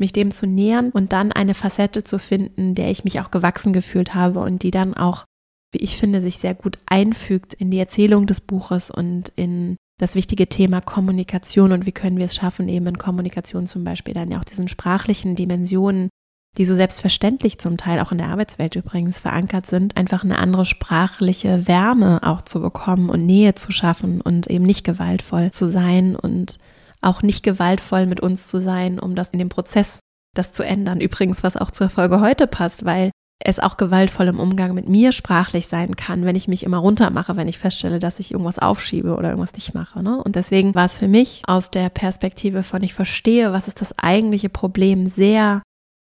mich 0.01 0.13
dem 0.13 0.33
zu 0.33 0.49
nähern 0.49 0.91
und 0.91 1.13
dann 1.13 1.31
eine 1.31 1.55
Facette 1.55 2.03
zu 2.03 2.19
finden, 2.19 2.75
der 2.75 2.91
ich 2.91 3.05
mich 3.05 3.21
auch 3.21 3.31
gewachsen 3.31 3.73
gefühlt 3.73 4.17
habe 4.17 4.41
und 4.41 4.65
die 4.65 4.73
dann 4.73 4.95
auch, 4.95 5.27
wie 5.71 5.79
ich 5.79 5.97
finde, 5.97 6.21
sich 6.21 6.39
sehr 6.39 6.57
gut 6.57 6.81
einfügt 6.87 7.55
in 7.55 7.71
die 7.71 7.79
Erzählung 7.79 8.27
des 8.27 8.41
Buches 8.41 8.91
und 8.91 9.29
in 9.37 9.77
das 9.99 10.15
wichtige 10.15 10.49
Thema 10.49 10.81
Kommunikation 10.81 11.73
und 11.73 11.87
wie 11.87 11.93
können 11.93 12.19
wir 12.19 12.25
es 12.25 12.35
schaffen, 12.35 12.69
eben 12.69 12.87
in 12.87 12.99
Kommunikation 12.99 13.67
zum 13.67 13.85
Beispiel 13.85 14.15
dann 14.15 14.31
ja 14.31 14.39
auch 14.39 14.45
diesen 14.45 14.69
sprachlichen 14.69 15.37
Dimensionen 15.37 16.09
die 16.57 16.65
so 16.65 16.75
selbstverständlich 16.75 17.59
zum 17.59 17.77
Teil 17.77 18.01
auch 18.01 18.13
in 18.13 18.19
der 18.19 18.29
Arbeitswelt 18.29 18.77
übrigens 18.77 19.19
verankert 19.19 19.67
sind, 19.67 19.97
einfach 19.97 20.23
eine 20.23 20.39
andere 20.39 20.65
sprachliche 20.65 21.67
Wärme 21.67 22.21
auch 22.23 22.43
zu 22.43 22.61
bekommen 22.61 23.11
und 23.11 23.27
Nähe 23.27 23.55
zu 23.55 23.73
schaffen 23.73 24.21
und 24.21 24.47
eben 24.47 24.65
nicht 24.65 24.85
gewaltvoll 24.85 25.51
zu 25.51 25.67
sein 25.67 26.15
und 26.15 26.59
auch 27.01 27.23
nicht 27.23 27.43
gewaltvoll 27.43 28.07
mit 28.07 28.21
uns 28.21 28.47
zu 28.47 28.61
sein, 28.61 28.99
um 28.99 29.15
das 29.17 29.31
in 29.31 29.39
dem 29.39 29.49
Prozess 29.49 29.99
das 30.35 30.53
zu 30.53 30.65
ändern. 30.65 31.01
Übrigens, 31.01 31.43
was 31.43 31.57
auch 31.57 31.71
zur 31.71 31.89
Folge 31.89 32.21
heute 32.21 32.47
passt, 32.47 32.85
weil 32.85 33.11
es 33.39 33.59
auch 33.59 33.77
gewaltvoll 33.77 34.29
im 34.29 34.41
Umgang 34.41 34.75
mit 34.75 34.89
mir 34.89 35.13
sprachlich 35.13 35.67
sein 35.67 35.97
kann, 35.97 36.25
wenn 36.25 36.37
ich 36.37 36.49
mich 36.49 36.63
immer 36.63 36.79
runtermache, 36.79 37.37
wenn 37.37 37.49
ich 37.49 37.59
feststelle, 37.59 37.99
dass 37.99 38.21
ich 38.21 38.33
irgendwas 38.33 38.59
aufschiebe 38.59 39.17
oder 39.17 39.31
irgendwas 39.31 39.55
nicht 39.55 39.75
mache. 39.75 40.03
Ne? 40.03 40.23
Und 40.23 40.37
deswegen 40.37 40.75
war 40.75 40.87
es 40.87 40.99
für 40.99 41.09
mich 41.09 41.43
aus 41.47 41.71
der 41.71 41.89
Perspektive 41.89 42.63
von 42.63 42.83
ich 42.83 42.95
verstehe, 42.95 43.53
was 43.53 43.69
ist 43.69 43.81
das 43.81 43.99
eigentliche 43.99 44.49
Problem, 44.49 45.07
sehr, 45.07 45.63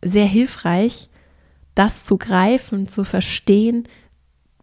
sehr 0.03 0.27
hilfreich, 0.27 1.11
das 1.75 2.05
zu 2.05 2.19
greifen, 2.19 2.89
zu 2.89 3.05
verstehen, 3.05 3.87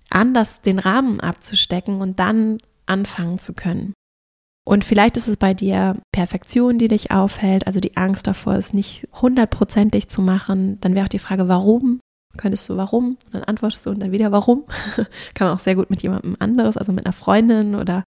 anders 0.10 0.62
den 0.62 0.80
Rahmen 0.80 1.20
abzustecken 1.20 2.02
und 2.02 2.20
dann 2.20 2.58
anfangen 2.86 3.40
zu 3.40 3.54
können. 3.54 3.94
Und 4.66 4.84
vielleicht 4.84 5.16
ist 5.16 5.30
es 5.30 5.38
bei 5.38 5.54
dir 5.54 5.98
Perfektion, 6.12 6.78
die 6.78 6.90
dich 6.90 7.12
aufhält, 7.12 7.68
also 7.68 7.80
die 7.80 7.96
Angst 7.96 8.28
davor, 8.28 8.56
es 8.56 8.74
nicht 8.74 9.08
hundertprozentig 9.14 10.10
zu 10.10 10.22
machen. 10.22 10.82
Dann 10.82 10.94
wäre 10.94 11.06
auch 11.06 11.10
die 11.10 11.20
Frage, 11.20 11.48
warum? 11.48 12.02
Könntest 12.36 12.68
du 12.70 12.78
warum? 12.78 13.18
Und 13.26 13.34
dann 13.34 13.44
antwortest 13.44 13.86
du 13.86 13.92
und 13.92 14.00
dann 14.00 14.12
wieder 14.12 14.32
warum. 14.32 14.66
Kann 15.34 15.48
man 15.48 15.56
auch 15.56 15.62
sehr 15.62 15.76
gut 15.76 15.90
mit 15.90 16.04
jemandem 16.04 16.36
anderes, 16.40 16.78
also 16.78 16.92
mit 16.92 17.06
einer 17.06 17.14
Freundin 17.14 17.76
oder 17.76 18.04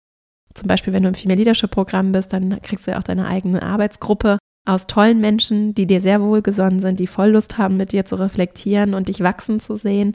zum 0.54 0.68
Beispiel, 0.68 0.94
wenn 0.94 1.04
du 1.04 1.10
im 1.10 1.16
Female 1.16 1.38
Leadership 1.38 1.72
Programm 1.72 2.12
bist, 2.12 2.34
dann 2.34 2.62
kriegst 2.62 2.88
du 2.88 2.92
ja 2.92 3.00
auch 3.00 3.04
deine 3.04 3.28
eigene 3.28 3.62
Arbeitsgruppe 3.62 4.40
aus 4.68 4.88
tollen 4.88 5.22
Menschen, 5.22 5.74
die 5.74 5.88
dir 5.88 6.02
sehr 6.02 6.22
wohlgesonnen 6.22 6.80
sind, 6.80 7.00
die 7.00 7.08
voll 7.08 7.30
Lust 7.30 7.58
haben, 7.58 7.78
mit 7.78 7.92
dir 7.92 8.06
zu 8.06 8.16
reflektieren 8.16 8.94
und 8.94 9.08
dich 9.08 9.22
wachsen 9.22 9.60
zu 9.60 9.78
sehen. 9.78 10.14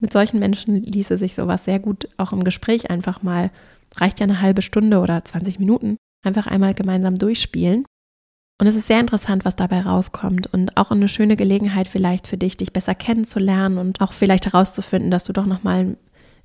Mit 0.00 0.12
solchen 0.12 0.40
Menschen 0.40 0.82
ließe 0.82 1.18
sich 1.18 1.34
sowas 1.34 1.64
sehr 1.64 1.78
gut 1.78 2.08
auch 2.16 2.32
im 2.32 2.42
Gespräch 2.42 2.90
einfach 2.90 3.22
mal 3.22 3.50
reicht 3.96 4.20
ja 4.20 4.24
eine 4.24 4.40
halbe 4.40 4.62
Stunde 4.62 5.00
oder 5.00 5.24
20 5.24 5.58
Minuten, 5.58 5.96
einfach 6.24 6.46
einmal 6.46 6.74
gemeinsam 6.74 7.14
durchspielen. 7.14 7.84
Und 8.62 8.68
es 8.68 8.76
ist 8.76 8.86
sehr 8.86 9.00
interessant, 9.00 9.44
was 9.44 9.56
dabei 9.56 9.80
rauskommt 9.80 10.46
und 10.54 10.76
auch 10.76 10.92
eine 10.92 11.08
schöne 11.08 11.34
Gelegenheit 11.34 11.88
vielleicht 11.88 12.28
für 12.28 12.36
dich, 12.36 12.56
dich 12.56 12.72
besser 12.72 12.94
kennenzulernen 12.94 13.76
und 13.76 14.00
auch 14.00 14.12
vielleicht 14.12 14.46
herauszufinden, 14.46 15.10
dass 15.10 15.24
du 15.24 15.32
doch 15.32 15.46
nochmal 15.46 15.96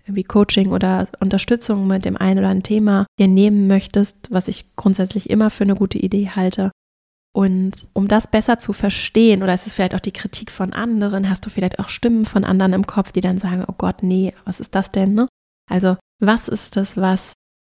irgendwie 0.04 0.24
Coaching 0.24 0.72
oder 0.72 1.08
Unterstützung 1.20 1.86
mit 1.86 2.06
dem 2.06 2.18
einen 2.18 2.40
oder 2.40 2.48
anderen 2.48 2.64
Thema 2.64 3.06
dir 3.20 3.28
nehmen 3.28 3.68
möchtest, 3.68 4.16
was 4.32 4.48
ich 4.48 4.66
grundsätzlich 4.76 5.30
immer 5.30 5.52
für 5.52 5.64
eine 5.64 5.76
gute 5.76 6.00
Idee 6.00 6.32
halte. 6.36 6.72
Und 7.36 7.88
um 7.94 8.08
das 8.08 8.26
besser 8.26 8.58
zu 8.58 8.74
verstehen, 8.74 9.44
oder 9.44 9.54
ist 9.54 9.68
es 9.68 9.76
vielleicht 9.76 9.94
auch 9.94 10.00
die 10.00 10.12
Kritik 10.12 10.50
von 10.50 10.74
anderen, 10.74 11.30
hast 11.30 11.46
du 11.46 11.52
vielleicht 11.52 11.78
auch 11.78 11.90
Stimmen 11.90 12.26
von 12.26 12.44
anderen 12.44 12.74
im 12.74 12.88
Kopf, 12.88 13.12
die 13.12 13.22
dann 13.22 13.38
sagen, 13.38 13.64
oh 13.68 13.76
Gott, 13.78 14.02
nee, 14.02 14.34
was 14.44 14.60
ist 14.60 14.74
das 14.74 14.92
denn? 14.92 15.14
Ne? 15.14 15.28
Also 15.70 15.98
was 16.20 16.48
ist 16.48 16.78
das, 16.78 16.98
was 16.98 17.34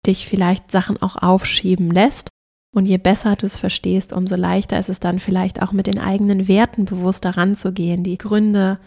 dich 0.08 0.28
vielleicht 0.28 0.72
Sachen 0.72 1.00
auch 1.00 1.16
aufschieben 1.16 1.92
lässt? 1.92 2.30
Und 2.74 2.86
je 2.88 2.98
besser 2.98 3.36
du 3.36 3.46
es 3.46 3.58
verstehst, 3.58 4.14
umso 4.14 4.36
leichter 4.36 4.80
ist 4.80 4.90
es 4.90 5.00
dann 5.00 5.20
vielleicht 5.20 5.62
auch 5.62 5.74
mit 5.74 5.88
den 5.88 6.00
eigenen 6.00 6.48
Werten 6.48 6.86
bewusst 6.86 7.26
daran 7.26 7.56
zu 7.56 7.74
gehen, 7.74 8.04
die 8.04 8.18
Gründe 8.18 8.80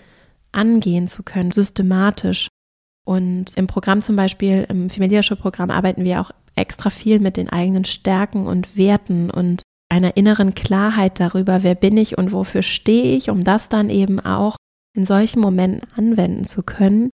angehen 0.53 1.07
zu 1.07 1.23
können, 1.23 1.51
systematisch. 1.51 2.49
Und 3.05 3.55
im 3.57 3.67
Programm 3.67 4.01
zum 4.01 4.17
Beispiel, 4.17 4.67
im 4.71 4.89
Familiärsche 4.89 5.37
Programm 5.37 5.71
arbeiten 5.71 6.05
wir 6.05 6.21
auch 6.21 6.31
extra 6.57 6.89
viel 6.89 7.21
mit 7.21 7.37
den 7.37 7.51
eigenen 7.51 7.85
Stärken 7.85 8.47
und 8.47 8.77
Werten 8.77 9.31
und 9.31 9.63
einer 9.91 10.17
inneren 10.17 10.55
Klarheit 10.55 11.21
darüber, 11.21 11.63
wer 11.63 11.75
bin 11.75 11.99
ich 11.99 12.17
und 12.17 12.33
wofür 12.33 12.63
stehe 12.63 13.17
ich, 13.17 13.29
um 13.29 13.43
das 13.43 13.69
dann 13.69 13.91
eben 13.91 14.19
auch 14.19 14.57
in 14.97 15.05
solchen 15.05 15.41
Momenten 15.41 15.87
anwenden 15.95 16.45
zu 16.45 16.63
können 16.63 17.11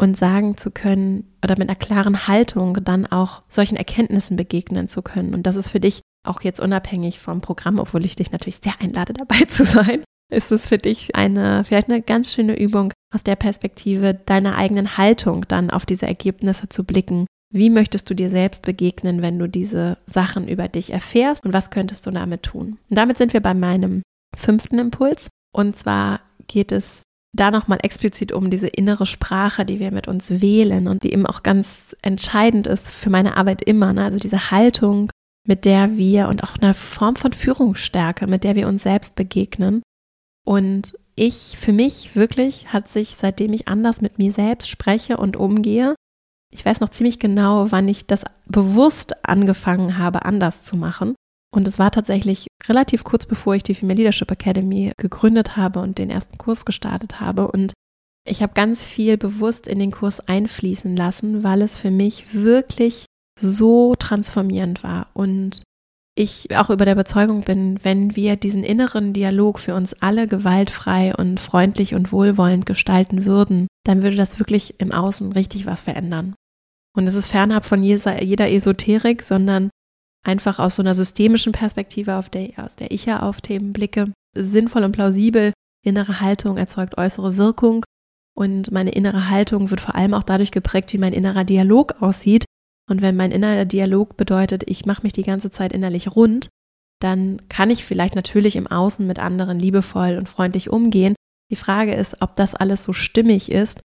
und 0.00 0.16
sagen 0.16 0.56
zu 0.56 0.70
können 0.70 1.36
oder 1.44 1.58
mit 1.58 1.68
einer 1.68 1.78
klaren 1.78 2.26
Haltung 2.26 2.82
dann 2.82 3.06
auch 3.06 3.42
solchen 3.48 3.76
Erkenntnissen 3.76 4.36
begegnen 4.36 4.88
zu 4.88 5.02
können. 5.02 5.34
Und 5.34 5.46
das 5.46 5.56
ist 5.56 5.68
für 5.68 5.80
dich 5.80 6.00
auch 6.24 6.42
jetzt 6.42 6.60
unabhängig 6.60 7.20
vom 7.20 7.40
Programm, 7.40 7.78
obwohl 7.78 8.04
ich 8.04 8.16
dich 8.16 8.32
natürlich 8.32 8.60
sehr 8.62 8.80
einlade, 8.80 9.12
dabei 9.14 9.44
zu 9.44 9.64
sein, 9.64 10.02
ist 10.32 10.50
es 10.52 10.68
für 10.68 10.78
dich 10.78 11.14
eine, 11.14 11.64
vielleicht 11.64 11.88
eine 11.88 12.02
ganz 12.02 12.32
schöne 12.32 12.58
Übung 12.58 12.92
aus 13.14 13.22
der 13.22 13.36
Perspektive 13.36 14.14
deiner 14.14 14.56
eigenen 14.56 14.96
Haltung 14.96 15.46
dann 15.48 15.70
auf 15.70 15.86
diese 15.86 16.06
Ergebnisse 16.06 16.68
zu 16.68 16.84
blicken. 16.84 17.26
Wie 17.52 17.70
möchtest 17.70 18.10
du 18.10 18.14
dir 18.14 18.30
selbst 18.30 18.62
begegnen, 18.62 19.22
wenn 19.22 19.38
du 19.38 19.48
diese 19.48 19.98
Sachen 20.06 20.48
über 20.48 20.66
dich 20.66 20.92
erfährst 20.92 21.44
und 21.44 21.52
was 21.52 21.70
könntest 21.70 22.04
du 22.06 22.10
damit 22.10 22.42
tun? 22.42 22.78
Und 22.90 22.98
damit 22.98 23.16
sind 23.16 23.32
wir 23.32 23.40
bei 23.40 23.54
meinem 23.54 24.02
fünften 24.36 24.78
Impuls. 24.80 25.28
Und 25.54 25.76
zwar 25.76 26.20
geht 26.48 26.72
es 26.72 27.04
da 27.32 27.50
nochmal 27.50 27.78
explizit 27.82 28.32
um 28.32 28.50
diese 28.50 28.68
innere 28.68 29.06
Sprache, 29.06 29.64
die 29.64 29.80
wir 29.80 29.92
mit 29.92 30.08
uns 30.08 30.40
wählen 30.40 30.88
und 30.88 31.02
die 31.02 31.12
eben 31.12 31.26
auch 31.26 31.42
ganz 31.42 31.96
entscheidend 32.02 32.66
ist 32.66 32.90
für 32.90 33.10
meine 33.10 33.36
Arbeit 33.36 33.62
immer. 33.62 33.92
Ne? 33.92 34.04
Also 34.04 34.18
diese 34.18 34.50
Haltung, 34.50 35.10
mit 35.46 35.64
der 35.64 35.96
wir 35.96 36.28
und 36.28 36.42
auch 36.42 36.56
eine 36.60 36.74
Form 36.74 37.16
von 37.16 37.32
Führungsstärke, 37.32 38.26
mit 38.26 38.44
der 38.44 38.56
wir 38.56 38.68
uns 38.68 38.82
selbst 38.82 39.14
begegnen. 39.14 39.82
Und 40.46 40.94
ich, 41.16 41.56
für 41.58 41.72
mich 41.72 42.16
wirklich, 42.16 42.72
hat 42.72 42.88
sich, 42.88 43.16
seitdem 43.16 43.52
ich 43.52 43.68
anders 43.68 44.00
mit 44.00 44.18
mir 44.18 44.32
selbst 44.32 44.68
spreche 44.68 45.16
und 45.16 45.36
umgehe, 45.36 45.94
ich 46.50 46.64
weiß 46.64 46.80
noch 46.80 46.90
ziemlich 46.90 47.18
genau, 47.18 47.72
wann 47.72 47.88
ich 47.88 48.06
das 48.06 48.22
bewusst 48.46 49.24
angefangen 49.26 49.98
habe, 49.98 50.24
anders 50.24 50.62
zu 50.62 50.76
machen. 50.76 51.14
Und 51.52 51.66
es 51.66 51.78
war 51.78 51.90
tatsächlich 51.90 52.46
relativ 52.68 53.04
kurz 53.04 53.26
bevor 53.26 53.54
ich 53.54 53.62
die 53.62 53.74
Female 53.74 53.96
Leadership 53.96 54.30
Academy 54.30 54.92
gegründet 54.96 55.56
habe 55.56 55.80
und 55.80 55.98
den 55.98 56.10
ersten 56.10 56.38
Kurs 56.38 56.64
gestartet 56.64 57.20
habe. 57.20 57.50
Und 57.50 57.72
ich 58.26 58.42
habe 58.42 58.54
ganz 58.54 58.84
viel 58.84 59.16
bewusst 59.16 59.66
in 59.66 59.78
den 59.78 59.90
Kurs 59.90 60.20
einfließen 60.20 60.96
lassen, 60.96 61.44
weil 61.44 61.62
es 61.62 61.76
für 61.76 61.90
mich 61.90 62.32
wirklich 62.34 63.06
so 63.38 63.94
transformierend 63.96 64.82
war. 64.82 65.08
Und 65.14 65.62
ich 66.16 66.56
auch 66.56 66.70
über 66.70 66.84
der 66.84 66.94
Überzeugung 66.94 67.42
bin, 67.42 67.78
wenn 67.82 68.14
wir 68.14 68.36
diesen 68.36 68.62
inneren 68.62 69.12
Dialog 69.12 69.58
für 69.58 69.74
uns 69.74 69.94
alle 69.94 70.28
gewaltfrei 70.28 71.14
und 71.14 71.40
freundlich 71.40 71.94
und 71.94 72.12
wohlwollend 72.12 72.66
gestalten 72.66 73.24
würden, 73.24 73.66
dann 73.84 74.02
würde 74.02 74.16
das 74.16 74.38
wirklich 74.38 74.78
im 74.78 74.92
Außen 74.92 75.32
richtig 75.32 75.66
was 75.66 75.80
verändern. 75.80 76.34
Und 76.96 77.08
es 77.08 77.14
ist 77.14 77.26
fernab 77.26 77.64
von 77.64 77.82
jeder 77.82 78.50
Esoterik, 78.50 79.24
sondern 79.24 79.70
einfach 80.24 80.60
aus 80.60 80.76
so 80.76 80.82
einer 80.82 80.94
systemischen 80.94 81.52
Perspektive, 81.52 82.14
auf 82.14 82.28
der, 82.28 82.52
aus 82.56 82.76
der 82.76 82.92
ich 82.92 83.04
ja 83.04 83.20
auf 83.20 83.40
Themen 83.40 83.72
blicke, 83.72 84.12
sinnvoll 84.36 84.84
und 84.84 84.92
plausibel. 84.92 85.52
Innere 85.84 86.20
Haltung 86.20 86.56
erzeugt 86.56 86.96
äußere 86.96 87.36
Wirkung 87.36 87.84
und 88.34 88.72
meine 88.72 88.90
innere 88.90 89.28
Haltung 89.28 89.70
wird 89.70 89.80
vor 89.80 89.94
allem 89.94 90.14
auch 90.14 90.22
dadurch 90.22 90.50
geprägt, 90.50 90.92
wie 90.92 90.98
mein 90.98 91.12
innerer 91.12 91.44
Dialog 91.44 92.00
aussieht. 92.00 92.44
Und 92.88 93.02
wenn 93.02 93.16
mein 93.16 93.32
innerer 93.32 93.64
Dialog 93.64 94.16
bedeutet, 94.16 94.64
ich 94.66 94.84
mache 94.84 95.02
mich 95.02 95.12
die 95.12 95.22
ganze 95.22 95.50
Zeit 95.50 95.72
innerlich 95.72 96.14
rund, 96.14 96.48
dann 97.00 97.42
kann 97.48 97.70
ich 97.70 97.84
vielleicht 97.84 98.14
natürlich 98.14 98.56
im 98.56 98.66
Außen 98.66 99.06
mit 99.06 99.18
anderen 99.18 99.58
liebevoll 99.58 100.16
und 100.16 100.28
freundlich 100.28 100.70
umgehen. 100.70 101.14
Die 101.50 101.56
Frage 101.56 101.94
ist, 101.94 102.20
ob 102.20 102.36
das 102.36 102.54
alles 102.54 102.82
so 102.82 102.92
stimmig 102.92 103.50
ist 103.50 103.80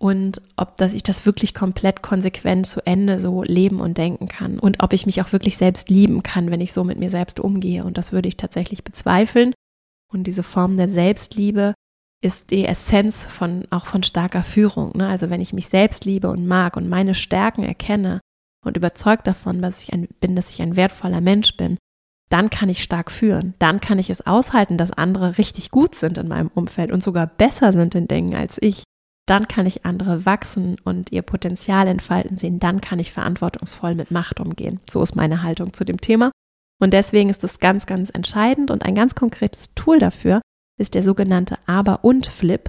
und 0.00 0.42
ob 0.56 0.76
dass 0.76 0.94
ich 0.94 1.02
das 1.02 1.26
wirklich 1.26 1.54
komplett 1.54 2.02
konsequent 2.02 2.66
zu 2.66 2.84
Ende 2.86 3.18
so 3.18 3.42
leben 3.42 3.80
und 3.80 3.98
denken 3.98 4.28
kann 4.28 4.58
und 4.58 4.82
ob 4.82 4.92
ich 4.92 5.06
mich 5.06 5.20
auch 5.20 5.32
wirklich 5.32 5.56
selbst 5.56 5.90
lieben 5.90 6.22
kann, 6.22 6.50
wenn 6.50 6.60
ich 6.60 6.72
so 6.72 6.82
mit 6.84 6.98
mir 6.98 7.10
selbst 7.10 7.40
umgehe. 7.40 7.84
Und 7.84 7.98
das 7.98 8.12
würde 8.12 8.28
ich 8.28 8.36
tatsächlich 8.36 8.84
bezweifeln. 8.84 9.52
Und 10.12 10.26
diese 10.26 10.42
Form 10.42 10.76
der 10.76 10.88
Selbstliebe 10.88 11.74
ist 12.22 12.50
die 12.50 12.64
Essenz 12.64 13.24
von 13.24 13.66
auch 13.70 13.86
von 13.86 14.02
starker 14.02 14.42
Führung. 14.42 14.96
Ne? 14.96 15.08
Also 15.08 15.30
wenn 15.30 15.40
ich 15.40 15.52
mich 15.52 15.68
selbst 15.68 16.04
liebe 16.04 16.28
und 16.30 16.46
mag 16.46 16.76
und 16.76 16.88
meine 16.88 17.14
Stärken 17.14 17.64
erkenne 17.64 18.20
und 18.64 18.76
überzeugt 18.76 19.26
davon, 19.26 19.60
dass 19.62 19.82
ich 19.82 19.92
ein, 19.92 20.08
bin, 20.20 20.36
dass 20.36 20.50
ich 20.50 20.62
ein 20.62 20.76
wertvoller 20.76 21.20
Mensch 21.20 21.56
bin, 21.56 21.78
dann 22.30 22.48
kann 22.48 22.68
ich 22.68 22.82
stark 22.82 23.10
führen. 23.10 23.54
Dann 23.58 23.80
kann 23.80 23.98
ich 23.98 24.08
es 24.08 24.26
aushalten, 24.26 24.78
dass 24.78 24.90
andere 24.90 25.38
richtig 25.38 25.70
gut 25.70 25.94
sind 25.94 26.18
in 26.18 26.28
meinem 26.28 26.50
Umfeld 26.54 26.90
und 26.90 27.02
sogar 27.02 27.26
besser 27.26 27.72
sind 27.72 27.94
in 27.94 28.08
Dingen 28.08 28.34
als 28.34 28.56
ich 28.60 28.84
dann 29.26 29.46
kann 29.46 29.66
ich 29.66 29.86
andere 29.86 30.26
wachsen 30.26 30.76
und 30.82 31.12
ihr 31.12 31.22
Potenzial 31.22 31.86
entfalten 31.86 32.36
sehen, 32.36 32.58
dann 32.58 32.80
kann 32.80 32.98
ich 32.98 33.12
verantwortungsvoll 33.12 33.94
mit 33.94 34.10
Macht 34.10 34.40
umgehen. 34.40 34.80
So 34.90 35.02
ist 35.02 35.14
meine 35.14 35.42
Haltung 35.42 35.72
zu 35.72 35.84
dem 35.84 36.00
Thema. 36.00 36.32
Und 36.80 36.92
deswegen 36.92 37.30
ist 37.30 37.44
es 37.44 37.60
ganz, 37.60 37.86
ganz 37.86 38.10
entscheidend 38.10 38.70
und 38.70 38.84
ein 38.84 38.96
ganz 38.96 39.14
konkretes 39.14 39.74
Tool 39.74 40.00
dafür 40.00 40.40
ist 40.80 40.94
der 40.94 41.04
sogenannte 41.04 41.56
Aber- 41.66 42.04
und 42.04 42.26
Flip. 42.26 42.68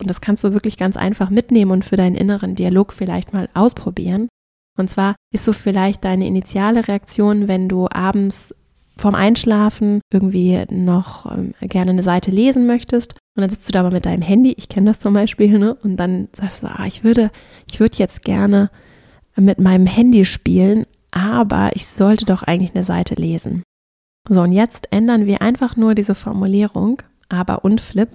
Und 0.00 0.10
das 0.10 0.20
kannst 0.20 0.42
du 0.42 0.52
wirklich 0.52 0.76
ganz 0.76 0.96
einfach 0.96 1.30
mitnehmen 1.30 1.70
und 1.70 1.84
für 1.84 1.96
deinen 1.96 2.16
inneren 2.16 2.56
Dialog 2.56 2.92
vielleicht 2.92 3.32
mal 3.32 3.48
ausprobieren. 3.54 4.28
Und 4.76 4.88
zwar 4.88 5.16
ist 5.32 5.44
so 5.44 5.52
vielleicht 5.52 6.04
deine 6.04 6.26
initiale 6.26 6.86
Reaktion, 6.86 7.48
wenn 7.48 7.68
du 7.68 7.88
abends 7.90 8.54
vorm 8.96 9.14
Einschlafen 9.14 10.00
irgendwie 10.10 10.64
noch 10.70 11.30
ähm, 11.30 11.54
gerne 11.60 11.90
eine 11.90 12.02
Seite 12.02 12.30
lesen 12.30 12.66
möchtest 12.66 13.14
und 13.36 13.42
dann 13.42 13.50
sitzt 13.50 13.68
du 13.68 13.72
da 13.72 13.80
aber 13.80 13.90
mit 13.90 14.06
deinem 14.06 14.22
Handy, 14.22 14.54
ich 14.56 14.70
kenne 14.70 14.86
das 14.86 15.00
zum 15.00 15.12
Beispiel, 15.12 15.58
ne? 15.58 15.74
und 15.82 15.96
dann 15.96 16.28
sagst 16.34 16.62
du, 16.62 16.68
ah, 16.68 16.86
ich 16.86 17.04
würde, 17.04 17.30
ich 17.70 17.78
würde 17.78 17.98
jetzt 17.98 18.24
gerne 18.24 18.70
mit 19.36 19.60
meinem 19.60 19.86
Handy 19.86 20.24
spielen, 20.24 20.86
aber 21.10 21.72
ich 21.74 21.86
sollte 21.86 22.24
doch 22.24 22.42
eigentlich 22.42 22.74
eine 22.74 22.84
Seite 22.84 23.16
lesen. 23.16 23.62
So, 24.28 24.40
und 24.40 24.52
jetzt 24.52 24.88
ändern 24.92 25.26
wir 25.26 25.42
einfach 25.42 25.76
nur 25.76 25.94
diese 25.94 26.14
Formulierung, 26.14 27.02
aber 27.28 27.66
und 27.66 27.82
Flip, 27.82 28.08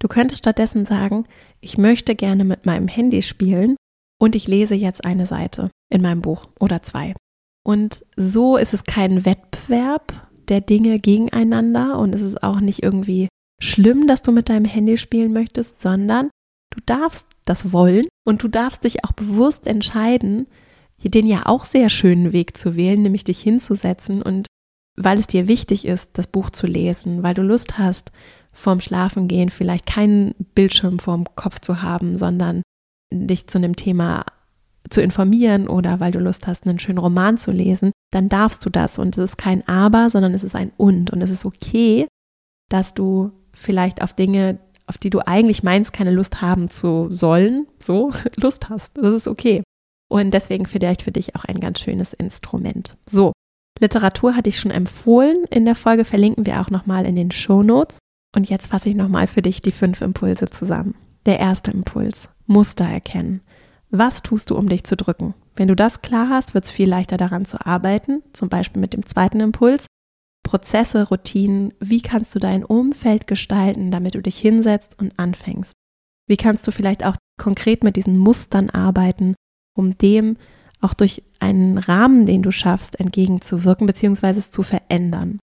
Du 0.00 0.08
könntest 0.08 0.38
stattdessen 0.38 0.84
sagen, 0.84 1.26
ich 1.60 1.78
möchte 1.78 2.16
gerne 2.16 2.44
mit 2.44 2.66
meinem 2.66 2.88
Handy 2.88 3.22
spielen 3.22 3.76
und 4.20 4.36
ich 4.36 4.46
lese 4.46 4.74
jetzt 4.74 5.04
eine 5.04 5.26
Seite 5.26 5.70
in 5.92 6.02
meinem 6.02 6.20
Buch 6.20 6.46
oder 6.60 6.82
zwei. 6.82 7.14
Und 7.64 8.04
so 8.16 8.56
ist 8.56 8.74
es 8.74 8.84
kein 8.84 9.24
Wettbewerb 9.24 10.28
der 10.48 10.60
Dinge 10.60 10.98
gegeneinander 10.98 11.98
und 11.98 12.14
es 12.14 12.20
ist 12.20 12.42
auch 12.42 12.60
nicht 12.60 12.82
irgendwie 12.82 13.28
schlimm, 13.60 14.06
dass 14.06 14.22
du 14.22 14.32
mit 14.32 14.48
deinem 14.48 14.64
Handy 14.64 14.96
spielen 14.96 15.32
möchtest, 15.32 15.80
sondern 15.80 16.30
du 16.74 16.80
darfst 16.86 17.28
das 17.44 17.72
wollen 17.72 18.06
und 18.26 18.42
du 18.42 18.48
darfst 18.48 18.84
dich 18.84 19.04
auch 19.04 19.12
bewusst 19.12 19.66
entscheiden, 19.66 20.46
den 21.02 21.26
ja 21.26 21.42
auch 21.46 21.64
sehr 21.64 21.88
schönen 21.88 22.32
Weg 22.32 22.56
zu 22.56 22.76
wählen, 22.76 23.02
nämlich 23.02 23.24
dich 23.24 23.40
hinzusetzen 23.40 24.22
und 24.22 24.46
weil 24.98 25.18
es 25.18 25.26
dir 25.26 25.48
wichtig 25.48 25.86
ist, 25.86 26.10
das 26.14 26.26
Buch 26.26 26.50
zu 26.50 26.66
lesen, 26.66 27.22
weil 27.22 27.34
du 27.34 27.42
Lust 27.42 27.78
hast, 27.78 28.12
vorm 28.52 28.80
Schlafengehen 28.80 29.48
vielleicht 29.48 29.86
keinen 29.86 30.34
Bildschirm 30.54 30.98
vorm 30.98 31.24
Kopf 31.36 31.60
zu 31.60 31.82
haben, 31.82 32.18
sondern 32.18 32.62
dich 33.10 33.46
zu 33.46 33.58
einem 33.58 33.76
Thema 33.76 34.24
zu 34.88 35.00
informieren 35.02 35.68
oder 35.68 36.00
weil 36.00 36.12
du 36.12 36.18
Lust 36.18 36.46
hast, 36.46 36.66
einen 36.66 36.78
schönen 36.78 36.98
Roman 36.98 37.38
zu 37.38 37.50
lesen, 37.50 37.92
dann 38.12 38.28
darfst 38.28 38.64
du 38.64 38.70
das. 38.70 38.98
Und 38.98 39.16
es 39.16 39.30
ist 39.30 39.36
kein 39.36 39.66
Aber, 39.68 40.10
sondern 40.10 40.34
es 40.34 40.44
ist 40.44 40.56
ein 40.56 40.72
Und. 40.76 41.10
Und 41.10 41.22
es 41.22 41.30
ist 41.30 41.44
okay, 41.44 42.08
dass 42.68 42.94
du 42.94 43.32
vielleicht 43.52 44.02
auf 44.02 44.14
Dinge, 44.14 44.58
auf 44.86 44.98
die 44.98 45.10
du 45.10 45.20
eigentlich 45.26 45.62
meinst, 45.62 45.92
keine 45.92 46.10
Lust 46.10 46.40
haben 46.40 46.68
zu 46.68 47.08
sollen, 47.10 47.66
so 47.78 48.12
Lust 48.36 48.68
hast. 48.68 48.96
Das 48.96 49.12
ist 49.12 49.28
okay. 49.28 49.62
Und 50.08 50.34
deswegen 50.34 50.66
vielleicht 50.66 51.02
für 51.02 51.12
dich 51.12 51.36
auch 51.36 51.44
ein 51.44 51.60
ganz 51.60 51.80
schönes 51.80 52.12
Instrument. 52.12 52.96
So, 53.08 53.32
Literatur 53.78 54.34
hatte 54.34 54.48
ich 54.48 54.58
schon 54.58 54.72
empfohlen. 54.72 55.44
In 55.50 55.64
der 55.64 55.76
Folge 55.76 56.04
verlinken 56.04 56.46
wir 56.46 56.60
auch 56.60 56.70
nochmal 56.70 57.06
in 57.06 57.14
den 57.14 57.30
Show 57.30 57.62
Notes. 57.62 57.98
Und 58.34 58.48
jetzt 58.48 58.68
fasse 58.68 58.88
ich 58.88 58.96
nochmal 58.96 59.26
für 59.26 59.42
dich 59.42 59.60
die 59.60 59.72
fünf 59.72 60.00
Impulse 60.00 60.46
zusammen. 60.46 60.94
Der 61.26 61.38
erste 61.38 61.70
Impuls, 61.70 62.28
Muster 62.50 62.84
erkennen. 62.84 63.40
Was 63.90 64.22
tust 64.22 64.50
du, 64.50 64.56
um 64.56 64.68
dich 64.68 64.84
zu 64.84 64.96
drücken? 64.96 65.34
Wenn 65.54 65.68
du 65.68 65.76
das 65.76 66.02
klar 66.02 66.28
hast, 66.28 66.52
wird 66.52 66.64
es 66.64 66.70
viel 66.70 66.88
leichter 66.88 67.16
daran 67.16 67.44
zu 67.44 67.64
arbeiten, 67.64 68.22
zum 68.32 68.48
Beispiel 68.48 68.80
mit 68.80 68.92
dem 68.92 69.06
zweiten 69.06 69.40
Impuls. 69.40 69.86
Prozesse, 70.42 71.08
Routinen, 71.08 71.72
wie 71.80 72.00
kannst 72.02 72.34
du 72.34 72.38
dein 72.38 72.64
Umfeld 72.64 73.26
gestalten, 73.26 73.90
damit 73.90 74.14
du 74.14 74.22
dich 74.22 74.38
hinsetzt 74.38 74.98
und 74.98 75.18
anfängst? 75.18 75.72
Wie 76.28 76.36
kannst 76.36 76.66
du 76.66 76.72
vielleicht 76.72 77.04
auch 77.04 77.16
konkret 77.40 77.84
mit 77.84 77.96
diesen 77.96 78.18
Mustern 78.18 78.68
arbeiten, 78.70 79.34
um 79.76 79.96
dem 79.98 80.36
auch 80.80 80.94
durch 80.94 81.22
einen 81.38 81.78
Rahmen, 81.78 82.26
den 82.26 82.42
du 82.42 82.50
schaffst, 82.50 82.98
entgegenzuwirken 82.98 83.86
bzw. 83.86 84.30
es 84.30 84.50
zu 84.50 84.62
verändern? 84.62 85.38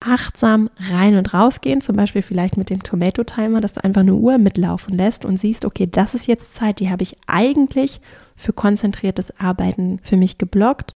Achtsam 0.00 0.70
rein 0.90 1.16
und 1.16 1.32
rausgehen, 1.34 1.80
zum 1.80 1.96
Beispiel 1.96 2.22
vielleicht 2.22 2.56
mit 2.56 2.70
dem 2.70 2.82
Tomato 2.82 3.22
Timer, 3.22 3.60
dass 3.60 3.74
du 3.74 3.84
einfach 3.84 4.00
eine 4.00 4.14
Uhr 4.14 4.38
mitlaufen 4.38 4.96
lässt 4.96 5.24
und 5.24 5.38
siehst, 5.38 5.64
okay, 5.64 5.86
das 5.86 6.14
ist 6.14 6.26
jetzt 6.26 6.54
Zeit, 6.54 6.80
die 6.80 6.90
habe 6.90 7.02
ich 7.02 7.16
eigentlich 7.26 8.00
für 8.36 8.52
konzentriertes 8.52 9.38
Arbeiten 9.38 10.00
für 10.02 10.16
mich 10.16 10.38
geblockt 10.38 10.92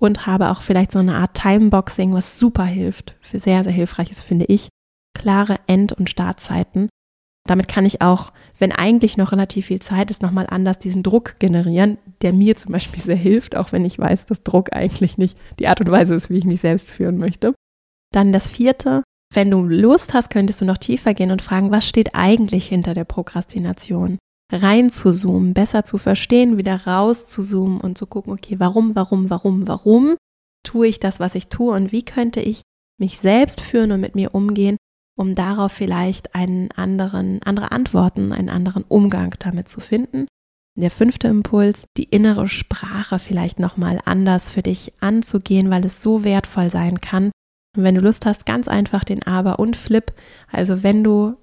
und 0.00 0.26
habe 0.26 0.50
auch 0.50 0.62
vielleicht 0.62 0.92
so 0.92 1.00
eine 1.00 1.16
Art 1.16 1.34
Timeboxing, 1.34 2.12
was 2.12 2.38
super 2.38 2.64
hilft, 2.64 3.16
für 3.20 3.40
sehr, 3.40 3.64
sehr 3.64 3.72
hilfreich 3.72 4.10
ist, 4.10 4.22
finde 4.22 4.44
ich, 4.46 4.68
klare 5.14 5.56
End- 5.66 5.92
und 5.92 6.08
Startzeiten. 6.08 6.88
Damit 7.48 7.68
kann 7.68 7.86
ich 7.86 8.02
auch, 8.02 8.32
wenn 8.58 8.72
eigentlich 8.72 9.16
noch 9.16 9.32
relativ 9.32 9.66
viel 9.66 9.80
Zeit 9.80 10.10
ist, 10.10 10.22
nochmal 10.22 10.46
anders 10.48 10.78
diesen 10.78 11.02
Druck 11.02 11.38
generieren, 11.38 11.98
der 12.22 12.32
mir 12.32 12.56
zum 12.56 12.72
Beispiel 12.72 13.02
sehr 13.02 13.16
hilft, 13.16 13.56
auch 13.56 13.72
wenn 13.72 13.84
ich 13.84 13.98
weiß, 13.98 14.26
dass 14.26 14.42
Druck 14.42 14.72
eigentlich 14.72 15.16
nicht 15.16 15.38
die 15.58 15.68
Art 15.68 15.80
und 15.80 15.90
Weise 15.90 16.14
ist, 16.14 16.28
wie 16.28 16.38
ich 16.38 16.44
mich 16.44 16.60
selbst 16.60 16.90
führen 16.90 17.18
möchte. 17.18 17.54
Dann 18.16 18.32
das 18.32 18.48
vierte, 18.48 19.02
wenn 19.34 19.50
du 19.50 19.62
Lust 19.62 20.14
hast, 20.14 20.30
könntest 20.30 20.62
du 20.62 20.64
noch 20.64 20.78
tiefer 20.78 21.12
gehen 21.12 21.30
und 21.30 21.42
fragen, 21.42 21.70
was 21.70 21.86
steht 21.86 22.14
eigentlich 22.14 22.66
hinter 22.66 22.94
der 22.94 23.04
Prokrastination? 23.04 24.16
Rein 24.50 24.88
zu 24.88 25.12
zoomen, 25.12 25.52
besser 25.52 25.84
zu 25.84 25.98
verstehen, 25.98 26.56
wieder 26.56 26.86
raus 26.86 27.26
zu 27.26 27.42
zoomen 27.42 27.78
und 27.78 27.98
zu 27.98 28.06
gucken, 28.06 28.32
okay, 28.32 28.58
warum, 28.58 28.96
warum, 28.96 29.28
warum, 29.28 29.68
warum 29.68 30.16
tue 30.66 30.86
ich 30.86 30.98
das, 30.98 31.20
was 31.20 31.34
ich 31.34 31.48
tue 31.48 31.74
und 31.74 31.92
wie 31.92 32.06
könnte 32.06 32.40
ich 32.40 32.62
mich 32.98 33.18
selbst 33.18 33.60
führen 33.60 33.92
und 33.92 34.00
mit 34.00 34.14
mir 34.14 34.34
umgehen, 34.34 34.78
um 35.14 35.34
darauf 35.34 35.72
vielleicht 35.72 36.34
einen 36.34 36.70
anderen, 36.70 37.42
andere 37.42 37.70
Antworten, 37.70 38.32
einen 38.32 38.48
anderen 38.48 38.84
Umgang 38.84 39.34
damit 39.40 39.68
zu 39.68 39.80
finden. 39.80 40.26
Der 40.74 40.90
fünfte 40.90 41.28
Impuls, 41.28 41.84
die 41.98 42.04
innere 42.04 42.48
Sprache 42.48 43.18
vielleicht 43.18 43.58
nochmal 43.58 44.00
anders 44.06 44.50
für 44.50 44.62
dich 44.62 44.94
anzugehen, 45.00 45.68
weil 45.68 45.84
es 45.84 46.00
so 46.00 46.24
wertvoll 46.24 46.70
sein 46.70 47.02
kann, 47.02 47.30
und 47.76 47.84
wenn 47.84 47.94
du 47.94 48.00
Lust 48.00 48.26
hast, 48.26 48.46
ganz 48.46 48.68
einfach 48.68 49.04
den 49.04 49.22
Aber 49.22 49.58
und 49.58 49.76
Flip. 49.76 50.12
Also 50.50 50.82
wenn 50.82 51.04
du 51.04 51.36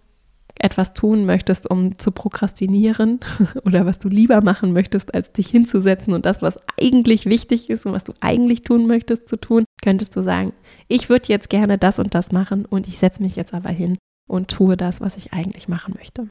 etwas 0.56 0.94
tun 0.94 1.26
möchtest, 1.26 1.70
um 1.70 1.98
zu 1.98 2.12
prokrastinieren 2.12 3.20
oder 3.66 3.86
was 3.86 4.00
du 4.00 4.08
lieber 4.08 4.42
machen 4.42 4.72
möchtest, 4.74 5.14
als 5.14 5.32
dich 5.32 5.50
hinzusetzen 5.50 6.14
und 6.14 6.26
das, 6.26 6.42
was 6.42 6.60
eigentlich 6.80 7.26
wichtig 7.26 7.70
ist 7.70 7.86
und 7.86 7.94
was 7.94 8.04
du 8.04 8.14
eigentlich 8.22 8.64
tun 8.64 8.86
möchtest, 8.88 9.28
zu 9.28 9.38
tun, 9.38 9.66
könntest 9.82 10.16
du 10.16 10.22
sagen, 10.22 10.54
ich 10.88 11.10
würde 11.10 11.30
jetzt 11.30 11.50
gerne 11.50 11.78
das 11.78 12.00
und 12.00 12.14
das 12.14 12.32
machen 12.32 12.66
und 12.66 12.88
ich 12.88 13.00
setze 13.00 13.22
mich 13.22 13.36
jetzt 13.36 13.54
aber 13.54 13.70
hin 13.70 13.98
und 14.30 14.50
tue 14.50 14.78
das, 14.78 15.02
was 15.02 15.18
ich 15.18 15.34
eigentlich 15.34 15.68
machen 15.68 15.96
möchte. 15.98 16.28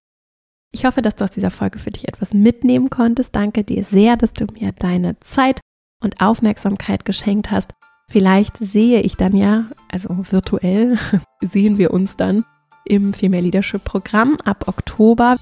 Ich 0.74 0.86
hoffe, 0.86 1.02
dass 1.02 1.16
du 1.16 1.24
aus 1.24 1.30
dieser 1.30 1.50
Folge 1.50 1.78
für 1.78 1.90
dich 1.90 2.08
etwas 2.08 2.32
mitnehmen 2.32 2.88
konntest. 2.88 3.36
Danke 3.36 3.62
dir 3.62 3.84
sehr, 3.84 4.16
dass 4.16 4.32
du 4.32 4.46
mir 4.46 4.72
deine 4.72 5.20
Zeit 5.20 5.60
und 6.02 6.20
Aufmerksamkeit 6.20 7.04
geschenkt 7.04 7.50
hast. 7.50 7.72
Vielleicht 8.12 8.58
sehe 8.58 9.00
ich 9.00 9.16
dann 9.16 9.34
ja, 9.34 9.64
also 9.90 10.10
virtuell 10.30 10.98
sehen 11.40 11.78
wir 11.78 11.92
uns 11.92 12.18
dann 12.18 12.44
im 12.84 13.14
Female 13.14 13.42
Leadership 13.42 13.84
Programm 13.84 14.36
ab 14.44 14.68
Oktober. 14.68 15.36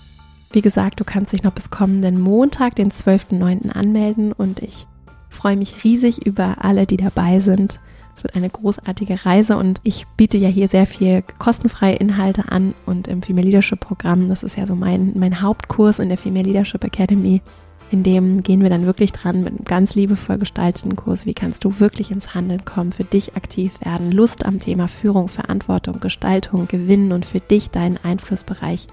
Wie 0.53 0.61
gesagt, 0.61 1.01
du 1.01 1.05
kannst 1.05 1.33
dich 1.33 1.43
noch 1.43 1.51
bis 1.51 1.71
kommenden 1.71 2.21
Montag, 2.21 2.77
den 2.77 2.93
12.09. 2.93 3.71
anmelden 3.71 4.33
und 4.33 4.61
ich 4.61 4.87
freue 5.31 5.57
mich 5.57 5.83
riesig 5.83 6.25
über 6.25 6.65
alle, 6.65 6.87
die 6.87 6.97
dabei 6.97 7.41
sind. 7.41 7.81
Es 8.15 8.23
wird 8.23 8.37
eine 8.37 8.51
großartige 8.51 9.27
Reise 9.27 9.57
und 9.57 9.81
ich 9.83 10.07
biete 10.17 10.39
ja 10.39 10.49
hier 10.49 10.69
sehr 10.69 10.87
viel 10.87 11.25
kostenfreie 11.41 11.97
Inhalte 11.97 12.53
an 12.53 12.75
und 12.87 13.09
im 13.09 13.21
Female 13.21 13.47
Leadership 13.47 13.81
Programm, 13.81 14.29
das 14.29 14.45
ist 14.45 14.57
ja 14.57 14.69
so 14.69 14.77
mein, 14.77 15.15
mein 15.17 15.43
Hauptkurs 15.43 15.99
in 15.99 16.09
der 16.09 16.19
Female 16.19 16.45
Leadership 16.45 16.85
Academy, 16.85 17.43
in 17.91 18.03
dem 18.05 18.43
gehen 18.43 18.63
wir 18.63 18.71
dann 18.71 18.87
wirklich 18.87 19.13
dran 19.13 19.43
mit 19.43 19.49
einem 19.49 19.65
ganz 19.65 19.95
liebevoll 19.95 20.39
gestalteten 20.39 20.95
Kurs. 20.95 21.27
Wie 21.27 21.35
kannst 21.35 21.65
du 21.65 21.81
wirklich 21.81 22.11
ins 22.11 22.35
Handeln 22.35 22.65
kommen, 22.65 22.93
für 22.93 23.05
dich 23.05 23.37
aktiv 23.37 23.73
werden, 23.81 24.13
Lust 24.13 24.45
am 24.45 24.61
Thema 24.61 24.87
Führung, 24.87 25.29
Verantwortung, 25.29 25.99
Gestaltung 25.99 26.69
gewinnen 26.69 27.13
und 27.13 27.27
für 27.27 27.41
dich 27.41 27.71
deinen 27.71 27.99
Einflussbereich 28.03 28.87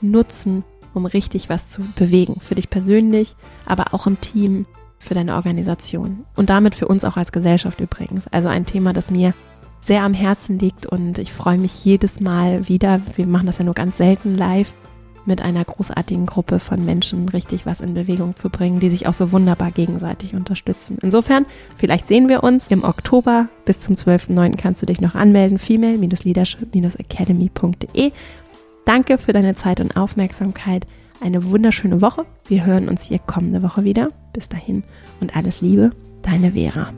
nutzen, 0.00 0.62
um 0.94 1.06
richtig 1.06 1.48
was 1.48 1.68
zu 1.68 1.82
bewegen. 1.96 2.36
Für 2.40 2.54
dich 2.54 2.70
persönlich, 2.70 3.34
aber 3.66 3.92
auch 3.92 4.06
im 4.06 4.20
Team, 4.20 4.66
für 5.00 5.14
deine 5.14 5.34
Organisation 5.34 6.24
und 6.36 6.48
damit 6.48 6.74
für 6.74 6.88
uns 6.88 7.04
auch 7.04 7.16
als 7.16 7.32
Gesellschaft 7.32 7.80
übrigens. 7.80 8.26
Also 8.28 8.48
ein 8.48 8.64
Thema, 8.64 8.92
das 8.92 9.10
mir 9.10 9.34
sehr 9.82 10.02
am 10.02 10.14
Herzen 10.14 10.58
liegt 10.58 10.86
und 10.86 11.18
ich 11.18 11.32
freue 11.32 11.58
mich 11.58 11.84
jedes 11.84 12.20
Mal 12.20 12.68
wieder. 12.68 13.00
Wir 13.16 13.26
machen 13.26 13.46
das 13.46 13.58
ja 13.58 13.64
nur 13.64 13.74
ganz 13.74 13.98
selten 13.98 14.38
live 14.38 14.72
mit 15.26 15.42
einer 15.42 15.64
großartigen 15.64 16.26
Gruppe 16.26 16.58
von 16.58 16.84
Menschen 16.84 17.28
richtig 17.28 17.66
was 17.66 17.80
in 17.80 17.94
Bewegung 17.94 18.34
zu 18.36 18.50
bringen, 18.50 18.80
die 18.80 18.90
sich 18.90 19.06
auch 19.06 19.14
so 19.14 19.30
wunderbar 19.32 19.70
gegenseitig 19.70 20.34
unterstützen. 20.34 20.98
Insofern, 21.02 21.46
vielleicht 21.76 22.08
sehen 22.08 22.28
wir 22.28 22.44
uns 22.44 22.66
im 22.68 22.84
Oktober. 22.84 23.48
Bis 23.64 23.80
zum 23.80 23.94
12.09. 23.94 24.56
kannst 24.56 24.82
du 24.82 24.86
dich 24.86 25.00
noch 25.00 25.14
anmelden. 25.14 25.58
female-leadership-academy.de. 25.58 28.12
Danke 28.84 29.18
für 29.18 29.32
deine 29.32 29.54
Zeit 29.54 29.80
und 29.80 29.96
Aufmerksamkeit. 29.96 30.86
Eine 31.20 31.50
wunderschöne 31.50 32.02
Woche. 32.02 32.26
Wir 32.46 32.66
hören 32.66 32.88
uns 32.88 33.04
hier 33.04 33.18
kommende 33.18 33.62
Woche 33.62 33.84
wieder. 33.84 34.10
Bis 34.32 34.48
dahin 34.48 34.84
und 35.20 35.36
alles 35.36 35.60
Liebe, 35.60 35.92
deine 36.22 36.52
Vera. 36.52 36.92